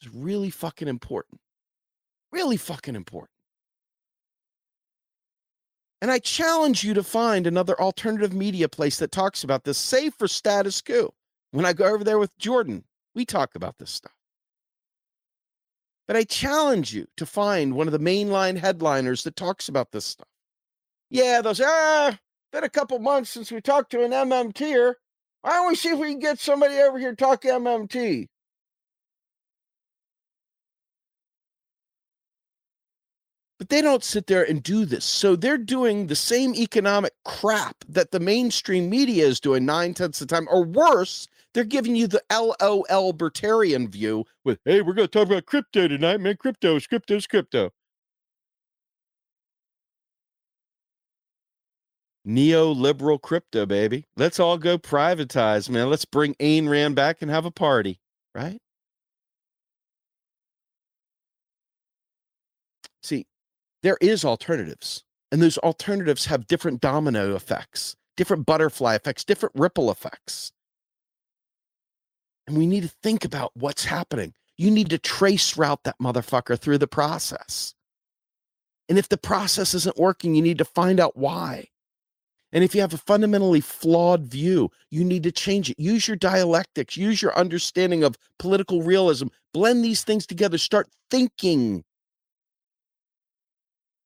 [0.00, 1.40] It's really fucking important.
[2.32, 3.30] Really fucking important.
[6.00, 10.14] And I challenge you to find another alternative media place that talks about this, save
[10.14, 11.10] for Status Coup.
[11.52, 12.82] When I go over there with Jordan,
[13.14, 14.16] we talk about this stuff.
[16.08, 20.04] But I challenge you to find one of the mainline headliners that talks about this
[20.04, 20.26] stuff.
[21.08, 22.18] Yeah, those, ah,
[22.52, 24.94] been a couple months since we talked to an MMTer.
[25.40, 28.28] Why don't we see if we can get somebody over here talk MMT?
[33.58, 35.04] But they don't sit there and do this.
[35.04, 40.20] So they're doing the same economic crap that the mainstream media is doing nine tenths
[40.20, 44.94] of the time, or worse, they're giving you the LOL libertarian view with, hey, we're
[44.94, 46.36] going to talk about crypto tonight, man.
[46.36, 47.70] Crypto crypto crypto.
[52.26, 54.06] Neoliberal crypto, baby.
[54.16, 55.90] Let's all go privatize, man.
[55.90, 58.00] Let's bring Ayn Rand back and have a party,
[58.34, 58.58] right?
[63.02, 63.26] See,
[63.82, 65.02] there is alternatives
[65.32, 70.52] and those alternatives have different domino effects different butterfly effects different ripple effects
[72.46, 76.58] and we need to think about what's happening you need to trace route that motherfucker
[76.58, 77.74] through the process
[78.88, 81.66] and if the process isn't working you need to find out why
[82.52, 86.16] and if you have a fundamentally flawed view you need to change it use your
[86.16, 91.84] dialectics use your understanding of political realism blend these things together start thinking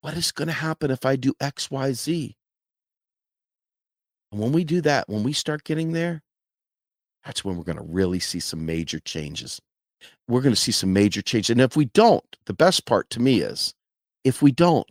[0.07, 2.37] what is going to happen if I do X, Y, Z?
[4.31, 6.23] And when we do that, when we start getting there,
[7.25, 9.61] that's when we're going to really see some major changes.
[10.29, 11.51] We're going to see some major changes.
[11.51, 13.75] And if we don't, the best part to me is
[14.23, 14.89] if we don't,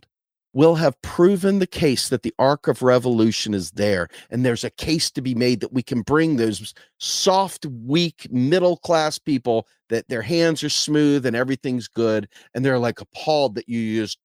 [0.56, 4.08] we'll have proven the case that the arc of revolution is there.
[4.30, 8.78] And there's a case to be made that we can bring those soft, weak, middle
[8.78, 12.26] class people that their hands are smooth and everything's good.
[12.54, 14.18] And they're like appalled that you used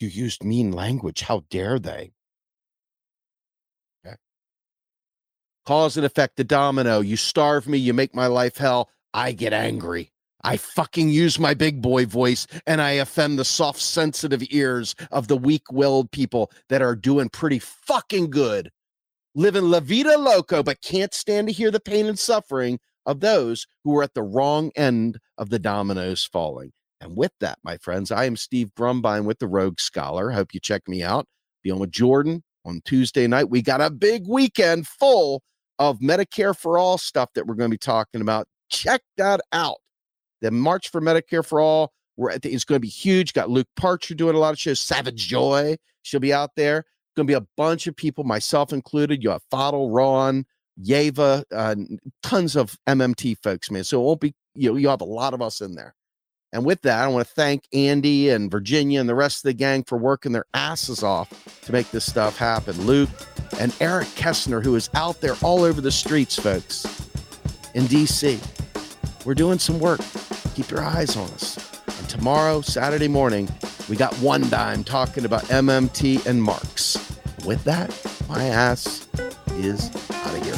[0.00, 1.22] you used mean language.
[1.22, 2.12] How dare they?
[4.06, 4.16] Okay.
[5.64, 7.00] Cause and effect, the domino.
[7.00, 8.90] You starve me, you make my life hell.
[9.14, 10.12] I get angry.
[10.44, 15.26] I fucking use my big boy voice and I offend the soft, sensitive ears of
[15.26, 18.70] the weak willed people that are doing pretty fucking good,
[19.34, 23.66] living la vida loco, but can't stand to hear the pain and suffering of those
[23.84, 26.72] who are at the wrong end of the dominoes falling.
[27.00, 30.30] And with that, my friends, I am Steve Grumbine with the Rogue Scholar.
[30.30, 31.26] Hope you check me out.
[31.62, 33.50] Be on with Jordan on Tuesday night.
[33.50, 35.42] We got a big weekend full
[35.78, 38.46] of Medicare for All stuff that we're going to be talking about.
[38.70, 39.78] Check that out.
[40.44, 41.94] The March for Medicare for All.
[42.18, 43.32] We're at the, it's going to be huge.
[43.32, 44.78] Got Luke Parcher doing a lot of shows.
[44.78, 46.84] Savage Joy, she'll be out there.
[47.16, 49.22] Going to be a bunch of people, myself included.
[49.22, 50.44] You have Fadhel, Ron,
[50.78, 51.76] Yeva, uh,
[52.22, 53.84] tons of MMT folks, man.
[53.84, 55.94] So it won't be you know you have a lot of us in there.
[56.52, 59.54] And with that, I want to thank Andy and Virginia and the rest of the
[59.54, 61.30] gang for working their asses off
[61.62, 62.78] to make this stuff happen.
[62.82, 63.08] Luke
[63.58, 66.84] and Eric Kessner, who is out there all over the streets, folks,
[67.72, 68.38] in DC.
[69.24, 70.00] We're doing some work.
[70.54, 71.82] Keep your eyes on us.
[71.98, 73.48] And tomorrow, Saturday morning,
[73.88, 76.96] we got one dime talking about MMT and Marx.
[77.44, 77.90] With that,
[78.28, 79.08] my ass
[79.54, 80.54] is out of here.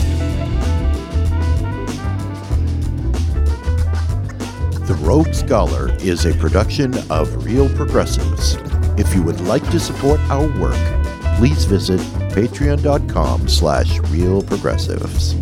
[4.87, 8.57] The Rogue Scholar is a production of Real Progressives.
[8.99, 10.77] If you would like to support our work,
[11.39, 12.01] please visit
[12.33, 15.35] patreon.com slash realprogressives.